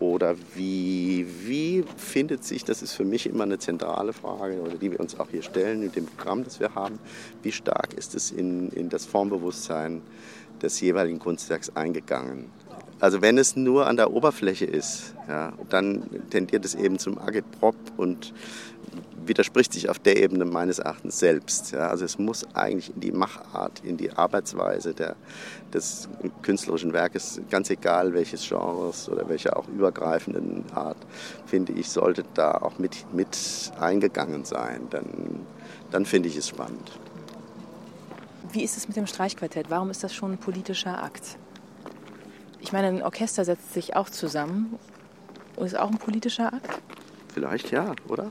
Oder 0.00 0.34
wie, 0.54 1.26
wie 1.44 1.84
findet 1.98 2.42
sich, 2.42 2.64
das 2.64 2.80
ist 2.80 2.94
für 2.94 3.04
mich 3.04 3.26
immer 3.26 3.44
eine 3.44 3.58
zentrale 3.58 4.14
Frage, 4.14 4.58
oder 4.60 4.78
die 4.78 4.90
wir 4.90 4.98
uns 4.98 5.20
auch 5.20 5.28
hier 5.30 5.42
stellen 5.42 5.80
mit 5.80 5.94
dem 5.94 6.06
Programm, 6.06 6.42
das 6.42 6.58
wir 6.58 6.74
haben, 6.74 6.98
wie 7.42 7.52
stark 7.52 7.92
ist 7.92 8.14
es 8.14 8.30
in, 8.30 8.70
in 8.70 8.88
das 8.88 9.04
Formbewusstsein 9.04 10.00
des 10.62 10.80
jeweiligen 10.80 11.18
Kunstwerks 11.18 11.76
eingegangen? 11.76 12.46
Also 13.00 13.22
wenn 13.22 13.38
es 13.38 13.56
nur 13.56 13.86
an 13.86 13.96
der 13.96 14.12
Oberfläche 14.12 14.66
ist, 14.66 15.14
ja, 15.26 15.52
dann 15.70 16.02
tendiert 16.28 16.64
es 16.66 16.74
eben 16.74 16.98
zum 16.98 17.18
Agitprop 17.18 17.74
und 17.96 18.34
widerspricht 19.24 19.72
sich 19.72 19.88
auf 19.88 19.98
der 19.98 20.22
Ebene 20.22 20.44
meines 20.44 20.78
Erachtens 20.80 21.18
selbst. 21.18 21.72
Ja. 21.72 21.88
Also 21.88 22.04
es 22.04 22.18
muss 22.18 22.46
eigentlich 22.54 22.94
in 22.94 23.00
die 23.00 23.12
Machart, 23.12 23.80
in 23.84 23.96
die 23.96 24.10
Arbeitsweise 24.12 24.92
der, 24.92 25.16
des 25.72 26.08
künstlerischen 26.42 26.92
Werkes, 26.92 27.40
ganz 27.48 27.70
egal 27.70 28.12
welches 28.12 28.46
Genres 28.46 29.08
oder 29.08 29.28
welcher 29.28 29.56
auch 29.56 29.68
übergreifenden 29.68 30.64
Art, 30.74 30.98
finde 31.46 31.72
ich, 31.72 31.88
sollte 31.88 32.24
da 32.34 32.52
auch 32.52 32.78
mit, 32.78 33.06
mit 33.14 33.36
eingegangen 33.78 34.44
sein. 34.44 34.88
Dann, 34.90 35.06
dann 35.90 36.04
finde 36.04 36.28
ich 36.28 36.36
es 36.36 36.48
spannend. 36.48 36.92
Wie 38.52 38.62
ist 38.62 38.76
es 38.76 38.88
mit 38.88 38.96
dem 38.96 39.06
Streichquartett? 39.06 39.70
Warum 39.70 39.90
ist 39.90 40.02
das 40.02 40.12
schon 40.12 40.32
ein 40.32 40.38
politischer 40.38 41.02
Akt? 41.02 41.38
Ich 42.60 42.72
meine, 42.72 42.88
ein 42.88 43.02
Orchester 43.02 43.44
setzt 43.44 43.72
sich 43.72 43.96
auch 43.96 44.10
zusammen. 44.10 44.78
Und 45.56 45.66
ist 45.66 45.78
auch 45.78 45.90
ein 45.90 45.98
politischer 45.98 46.52
Akt? 46.52 46.80
Vielleicht 47.32 47.70
ja, 47.70 47.94
oder? 48.08 48.30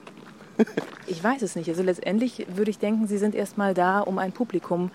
ich 1.07 1.23
weiß 1.23 1.41
es 1.41 1.55
nicht. 1.55 1.69
Also 1.69 1.83
letztendlich 1.83 2.45
würde 2.53 2.71
ich 2.71 2.79
denken, 2.79 3.07
Sie 3.07 3.17
sind 3.17 3.35
erstmal 3.35 3.73
da, 3.73 3.99
um 3.99 4.17
ein 4.17 4.31
Publikum 4.31 4.91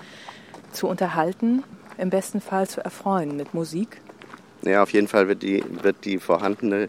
zu 0.72 0.88
unterhalten, 0.88 1.62
im 1.96 2.10
besten 2.10 2.40
Fall 2.40 2.68
zu 2.68 2.84
erfreuen 2.84 3.36
mit 3.36 3.54
Musik. 3.54 4.00
Ja, 4.62 4.82
auf 4.82 4.92
jeden 4.92 5.08
Fall 5.08 5.28
wird 5.28 5.42
die, 5.42 5.62
wird 5.82 6.04
die 6.04 6.18
vorhandene 6.18 6.88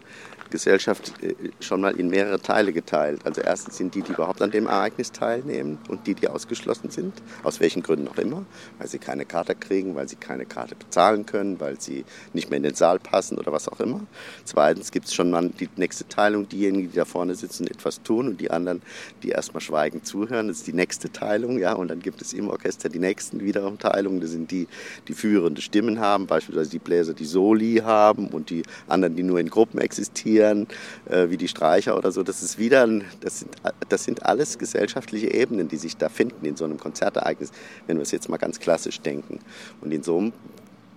Gesellschaft 0.49 1.13
äh, 1.21 1.33
schon 1.59 1.81
mal 1.81 1.95
in 1.95 2.09
mehrere 2.09 2.39
Teile 2.39 2.73
geteilt. 2.73 3.21
Also 3.25 3.41
erstens 3.41 3.77
sind 3.77 3.95
die, 3.95 4.01
die 4.01 4.13
überhaupt 4.13 4.41
an 4.41 4.51
dem 4.51 4.67
Ereignis 4.67 5.11
teilnehmen 5.11 5.77
und 5.89 6.07
die, 6.07 6.13
die 6.13 6.27
ausgeschlossen 6.27 6.89
sind, 6.89 7.13
aus 7.43 7.59
welchen 7.59 7.83
Gründen 7.83 8.07
auch 8.07 8.17
immer, 8.17 8.45
weil 8.77 8.87
sie 8.87 8.99
keine 8.99 9.25
Karte 9.25 9.55
kriegen, 9.55 9.95
weil 9.95 10.07
sie 10.07 10.15
keine 10.15 10.45
Karte 10.45 10.75
bezahlen 10.75 11.25
können, 11.25 11.59
weil 11.59 11.79
sie 11.79 12.05
nicht 12.33 12.49
mehr 12.49 12.57
in 12.57 12.63
den 12.63 12.75
Saal 12.75 12.99
passen 12.99 13.37
oder 13.37 13.51
was 13.51 13.67
auch 13.67 13.79
immer. 13.79 14.01
Zweitens 14.43 14.91
gibt 14.91 15.07
es 15.07 15.13
schon 15.13 15.31
mal 15.31 15.49
die 15.49 15.69
nächste 15.75 16.07
Teilung, 16.07 16.47
diejenigen, 16.47 16.91
die 16.91 16.95
da 16.95 17.05
vorne 17.05 17.35
sitzen 17.35 17.67
etwas 17.67 18.01
tun 18.03 18.27
und 18.27 18.41
die 18.41 18.51
anderen, 18.51 18.81
die 19.23 19.29
erstmal 19.29 19.61
schweigend 19.61 20.05
zuhören. 20.05 20.47
Das 20.47 20.57
ist 20.57 20.67
die 20.67 20.73
nächste 20.73 21.11
Teilung, 21.11 21.59
ja, 21.59 21.73
und 21.73 21.89
dann 21.89 21.99
gibt 21.99 22.21
es 22.21 22.33
im 22.33 22.49
Orchester 22.49 22.89
die 22.89 22.99
nächsten 22.99 23.41
wiederum 23.41 23.79
Teilungen. 23.79 24.21
Das 24.21 24.31
sind 24.31 24.51
die, 24.51 24.67
die 25.07 25.13
führende 25.13 25.61
Stimmen 25.61 25.99
haben, 25.99 26.27
beispielsweise 26.27 26.69
die 26.69 26.79
Bläser, 26.79 27.13
die 27.13 27.25
Soli 27.25 27.81
haben 27.83 28.27
und 28.27 28.49
die 28.49 28.63
anderen, 28.87 29.15
die 29.15 29.23
nur 29.23 29.39
in 29.39 29.49
Gruppen 29.49 29.79
existieren 29.79 30.34
Musikern, 30.35 30.67
äh, 31.09 31.29
wie 31.29 31.37
die 31.37 31.47
Streicher 31.47 31.97
oder 31.97 32.11
so. 32.11 32.23
Das 32.23 32.41
ist 32.43 32.57
wieder, 32.57 32.85
ein, 32.85 33.03
das, 33.21 33.39
sind, 33.39 33.55
das 33.89 34.03
sind 34.03 34.25
alles 34.25 34.57
gesellschaftliche 34.57 35.33
Ebenen, 35.33 35.67
die 35.67 35.77
sich 35.77 35.97
da 35.97 36.09
finden 36.09 36.45
in 36.45 36.55
so 36.55 36.65
einem 36.65 36.79
Konzertereignis, 36.79 37.51
wenn 37.87 37.97
wir 37.97 38.03
es 38.03 38.11
jetzt 38.11 38.29
mal 38.29 38.37
ganz 38.37 38.59
klassisch 38.59 39.01
denken. 39.01 39.39
Und 39.81 39.93
in 39.93 40.03
so 40.03 40.17
einem 40.17 40.33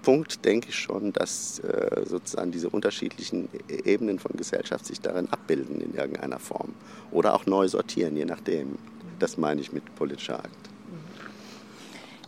Ausgangspunkt 0.09 0.44
denke 0.44 0.68
ich 0.70 0.79
schon, 0.79 1.12
dass 1.12 1.59
äh, 1.59 2.05
sozusagen 2.07 2.51
diese 2.51 2.70
unterschiedlichen 2.70 3.48
e-, 3.68 3.92
Ebenen 3.92 4.18
von 4.18 4.33
Gesellschaft 4.37 4.87
sich 4.87 5.01
darin 5.01 5.29
abbilden 5.31 5.81
in 5.81 5.94
irgendeiner 5.94 6.38
Form. 6.38 6.72
Oder 7.11 7.35
auch 7.35 7.44
neu 7.46 7.68
sortieren, 7.68 8.16
je 8.16 8.24
nachdem. 8.24 8.79
Das 9.18 9.37
meine 9.37 9.61
ich 9.61 9.72
mit 9.72 9.94
politischer 9.96 10.38
Akt. 10.38 10.48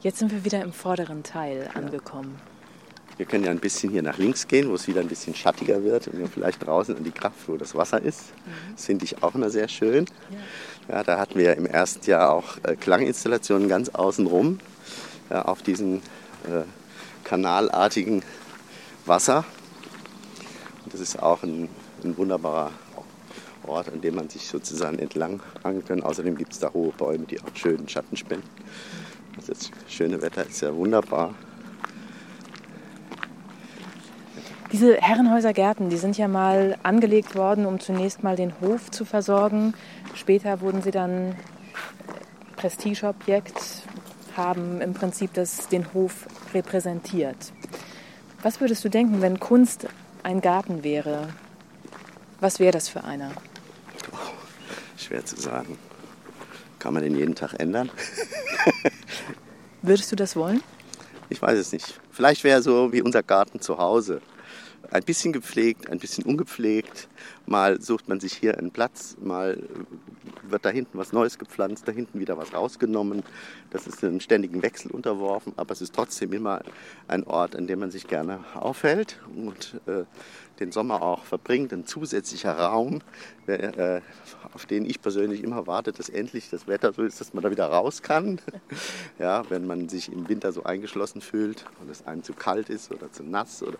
Jetzt 0.03 0.19
sind 0.19 0.33
wir 0.33 0.45
wieder 0.45 0.63
im 0.63 0.73
vorderen 0.73 1.23
Teil 1.23 1.71
angekommen. 1.75 2.39
Wir 3.17 3.27
können 3.27 3.45
ja 3.45 3.51
ein 3.51 3.59
bisschen 3.59 3.91
hier 3.91 4.03
nach 4.03 4.19
links 4.19 4.49
gehen, 4.49 4.71
wo 4.71 4.75
es 4.75 4.89
wieder 4.89 5.01
ein 5.01 5.09
bisschen 5.09 5.35
schattiger 5.35 5.83
wird 5.85 6.09
und 6.09 6.19
wir 6.19 6.29
vielleicht 6.29 6.65
draußen 6.65 6.97
an 6.97 7.05
die 7.05 7.11
Kraft, 7.11 7.37
wo 7.47 7.57
das 7.57 7.75
Wasser 7.75 8.01
ist. 8.01 8.33
Mhm. 8.47 8.75
Das 8.77 8.85
finde 8.87 9.05
ich 9.05 9.23
auch 9.23 9.35
immer 9.35 9.51
sehr 9.51 9.69
schön. 9.69 10.07
Ja. 10.89 11.03
da 11.03 11.19
hatten 11.19 11.39
wir 11.39 11.57
im 11.57 11.67
ersten 11.67 12.09
Jahr 12.09 12.33
auch 12.33 12.57
äh, 12.63 12.77
Klanginstallationen 12.77 13.69
ganz 13.69 13.91
außenrum 13.91 14.59
ja, 15.29 15.43
auf 15.43 15.63
diesen 15.63 15.99
äh, 15.99 16.65
kanalartigen 17.25 18.23
Wasser. 19.07 19.45
Und 20.85 20.95
das 20.95 21.01
ist 21.01 21.23
auch 21.23 21.43
ein, 21.43 21.69
ein 22.03 22.17
wunderbarer 22.17 22.73
Ort, 23.67 23.89
an 23.93 24.01
dem 24.01 24.15
man 24.17 24.29
sich 24.29 24.49
sozusagen 24.49 24.99
entlang 24.99 25.41
hangeln 25.63 25.85
kann. 25.85 26.03
Außerdem 26.03 26.37
gibt 26.37 26.53
es 26.53 26.59
da 26.59 26.73
hohe 26.73 26.93
Bäume, 26.93 27.27
die 27.27 27.41
auch 27.41 27.55
schönen 27.55 27.89
Schatten 27.89 28.17
spenden. 28.17 28.49
Also 29.37 29.53
das 29.53 29.71
schöne 29.89 30.21
Wetter 30.23 30.47
ist 30.47 30.61
ja 30.61 30.75
wunderbar. 30.75 31.35
Diese 34.73 34.99
Herrenhäuser 34.99 35.53
Gärten, 35.53 35.91
die 35.91 35.97
sind 35.97 36.17
ja 36.17 36.29
mal 36.29 36.79
angelegt 36.85 37.35
worden, 37.35 37.67
um 37.67 37.81
zunächst 37.81 38.23
mal 38.23 38.37
den 38.37 38.53
Hof 38.61 38.89
zu 38.93 39.05
versorgen. 39.05 39.75
Später 40.15 40.61
wurden 40.61 40.81
sie 40.81 40.93
dann 40.93 41.35
Prestigeobjekt, 42.55 43.59
haben 44.37 44.81
im 44.81 44.95
Prinzip 44.95 45.35
das, 45.35 45.67
den 45.69 45.93
Hof 45.93 46.29
repräsentiert. 46.55 47.53
Was 48.43 48.61
würdest 48.61 48.85
du 48.85 48.89
denken, 48.89 49.21
wenn 49.23 49.41
Kunst 49.41 49.89
ein 50.23 50.41
Garten 50.41 50.85
wäre? 50.85 51.31
Was 52.39 52.61
wäre 52.61 52.73
das 52.73 52.89
für 52.89 53.03
einer? 53.03 53.33
Oh, 54.13 54.17
schwer 54.97 55.25
zu 55.25 55.35
sagen. 55.35 55.79
Kann 56.79 56.95
man 56.95 57.03
den 57.03 57.17
jeden 57.17 57.35
Tag 57.35 57.55
ändern? 57.59 57.91
Würdest 59.83 60.13
du 60.13 60.17
das 60.17 60.37
wollen? 60.37 60.63
Ich 61.29 61.43
weiß 61.43 61.59
es 61.59 61.73
nicht. 61.73 62.01
Vielleicht 62.13 62.45
wäre 62.45 62.63
so 62.63 62.93
wie 62.93 63.03
unser 63.03 63.25
Garten 63.25 63.61
zu 63.61 63.77
Hause 63.79 64.23
ein 64.91 65.03
bisschen 65.05 65.33
gepflegt, 65.33 65.89
ein 65.89 65.99
bisschen 65.99 66.25
ungepflegt. 66.25 67.09
Mal 67.47 67.81
sucht 67.81 68.09
man 68.09 68.21
sich 68.21 68.33
hier 68.33 68.59
einen 68.59 68.71
Platz, 68.71 69.17
mal 69.23 69.63
wird 70.43 70.65
da 70.65 70.71
hinten 70.71 70.99
was 70.99 71.13
Neues 71.13 71.39
gepflanzt, 71.39 71.87
da 71.87 71.93
hinten 71.93 72.19
wieder 72.19 72.37
was 72.37 72.53
rausgenommen. 72.53 73.23
Das 73.71 73.87
ist 73.87 74.03
einem 74.05 74.21
ständigen 74.21 74.63
Wechsel 74.63 74.91
unterworfen, 74.91 75.53
aber 75.57 75.73
es 75.73 75.81
ist 75.81 75.95
trotzdem 75.95 76.33
immer 76.33 76.63
ein 77.09 77.25
Ort, 77.25 77.57
an 77.57 77.67
dem 77.67 77.81
man 77.81 77.91
sich 77.91 78.07
gerne 78.07 78.45
aufhält 78.55 79.21
und 79.37 79.81
äh, 79.87 80.05
den 80.59 80.73
Sommer 80.73 81.03
auch 81.03 81.25
verbringt. 81.25 81.73
Ein 81.73 81.87
zusätzlicher 81.87 82.57
Raum, 82.57 83.01
äh, 83.47 84.01
auf 84.53 84.67
den 84.67 84.85
ich 84.85 85.01
persönlich 85.01 85.43
immer 85.43 85.67
warte, 85.67 85.93
dass 85.93 86.09
endlich 86.09 86.51
das 86.51 86.67
Wetter 86.67 86.93
so 86.93 87.03
ist, 87.03 87.21
dass 87.21 87.33
man 87.33 87.43
da 87.43 87.51
wieder 87.51 87.67
raus 87.67 88.03
kann. 88.03 88.41
ja, 89.19 89.49
wenn 89.51 89.67
man 89.67 89.89
sich 89.89 90.13
im 90.13 90.29
Winter 90.29 90.53
so 90.53 90.65
eingeschlossen 90.65 91.21
fühlt 91.21 91.65
und 91.81 91.91
es 91.91 92.07
einem 92.07 92.23
zu 92.23 92.35
kalt 92.35 92.69
ist 92.69 92.93
oder 92.93 93.11
zu 93.11 93.23
nass 93.23 93.63
oder 93.63 93.79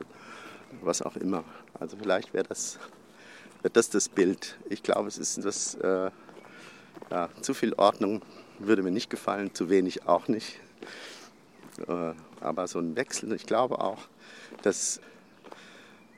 was 0.83 1.03
auch 1.03 1.17
immer. 1.17 1.45
Also 1.79 1.97
vielleicht 1.97 2.33
wäre 2.35 2.45
das, 2.45 2.79
wär 3.63 3.71
das 3.71 3.91
das 3.91 4.09
Bild. 4.09 4.57
Ich 4.69 4.83
glaube, 4.83 5.09
es 5.09 5.19
ist 5.19 5.45
das, 5.45 5.75
äh, 5.77 6.11
ja, 7.11 7.29
zu 7.41 7.55
viel 7.55 7.75
Ordnung 7.75 8.23
würde 8.59 8.83
mir 8.83 8.91
nicht 8.91 9.11
gefallen, 9.11 9.55
zu 9.55 9.71
wenig 9.71 10.07
auch 10.07 10.29
nicht. 10.29 10.61
Äh, 11.89 12.13
aber 12.41 12.67
so 12.69 12.79
ein 12.79 12.97
Wechsel, 12.97 13.33
ich 13.33 13.47
glaube 13.47 13.81
auch, 13.81 14.09
dass 14.63 15.01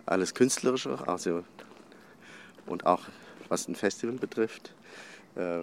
alles 0.07 0.35
Künstlerische, 0.35 0.99
also, 1.07 1.45
und 2.67 2.87
auch 2.87 3.03
was 3.49 3.69
ein 3.69 3.75
Festival 3.75 4.17
betrifft, 4.17 4.75
äh, 5.37 5.61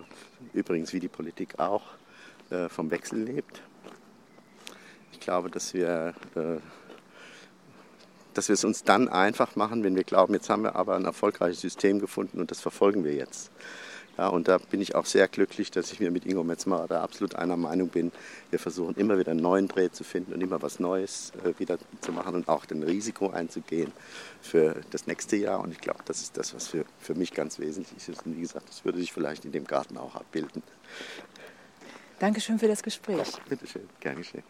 übrigens 0.53 0.93
wie 0.93 0.99
die 0.99 1.07
Politik 1.07 1.59
auch, 1.59 1.83
äh, 2.49 2.69
vom 2.69 2.91
Wechsel 2.91 3.23
lebt. 3.23 3.61
Ich 5.11 5.19
glaube, 5.19 5.49
dass 5.49 5.73
wir 5.73 6.13
äh, 6.35 6.57
dass 8.33 8.49
wir 8.49 8.53
es 8.53 8.63
uns 8.63 8.83
dann 8.83 9.07
einfach 9.07 9.55
machen, 9.55 9.83
wenn 9.83 9.95
wir 9.95 10.03
glauben, 10.03 10.33
jetzt 10.33 10.49
haben 10.49 10.63
wir 10.63 10.75
aber 10.75 10.95
ein 10.95 11.05
erfolgreiches 11.05 11.61
System 11.61 11.99
gefunden 11.99 12.39
und 12.39 12.51
das 12.51 12.61
verfolgen 12.61 13.03
wir 13.03 13.13
jetzt. 13.13 13.51
Ja, 14.19 14.27
und 14.27 14.49
da 14.49 14.57
bin 14.57 14.81
ich 14.81 14.95
auch 14.95 15.05
sehr 15.05 15.29
glücklich, 15.29 15.71
dass 15.71 15.93
ich 15.93 16.01
mir 16.01 16.11
mit 16.11 16.25
Ingo 16.25 16.43
Metzmacher 16.43 16.87
da 16.89 17.01
absolut 17.01 17.35
einer 17.35 17.55
Meinung 17.55 17.87
bin. 17.87 18.11
Wir 18.49 18.59
versuchen 18.59 18.95
immer 18.95 19.17
wieder 19.17 19.31
einen 19.31 19.39
neuen 19.39 19.69
Dreh 19.69 19.91
zu 19.91 20.03
finden 20.03 20.33
und 20.33 20.41
immer 20.41 20.61
was 20.61 20.81
Neues 20.81 21.31
äh, 21.45 21.57
wieder 21.57 21.77
zu 22.01 22.11
machen 22.11 22.35
und 22.35 22.49
auch 22.49 22.65
den 22.65 22.83
Risiko 22.83 23.29
einzugehen 23.29 23.93
für 24.41 24.81
das 24.91 25.07
nächste 25.07 25.37
Jahr. 25.37 25.61
Und 25.61 25.71
ich 25.71 25.79
glaube, 25.79 26.01
das 26.03 26.21
ist 26.21 26.35
das, 26.35 26.53
was 26.53 26.67
für, 26.67 26.83
für 26.99 27.15
mich 27.15 27.31
ganz 27.31 27.59
wesentlich 27.59 28.09
ist. 28.09 28.25
Und 28.25 28.35
wie 28.35 28.41
gesagt, 28.41 28.67
das 28.67 28.83
würde 28.83 28.97
sich 28.97 29.13
vielleicht 29.13 29.45
in 29.45 29.53
dem 29.53 29.63
Garten 29.63 29.97
auch 29.97 30.15
abbilden. 30.15 30.63
Dankeschön 32.19 32.59
für 32.59 32.67
das 32.67 32.83
Gespräch. 32.83 33.31
Bitte 33.47 33.67
schön, 33.67 33.87
gern 34.01 34.17
geschehen. 34.17 34.43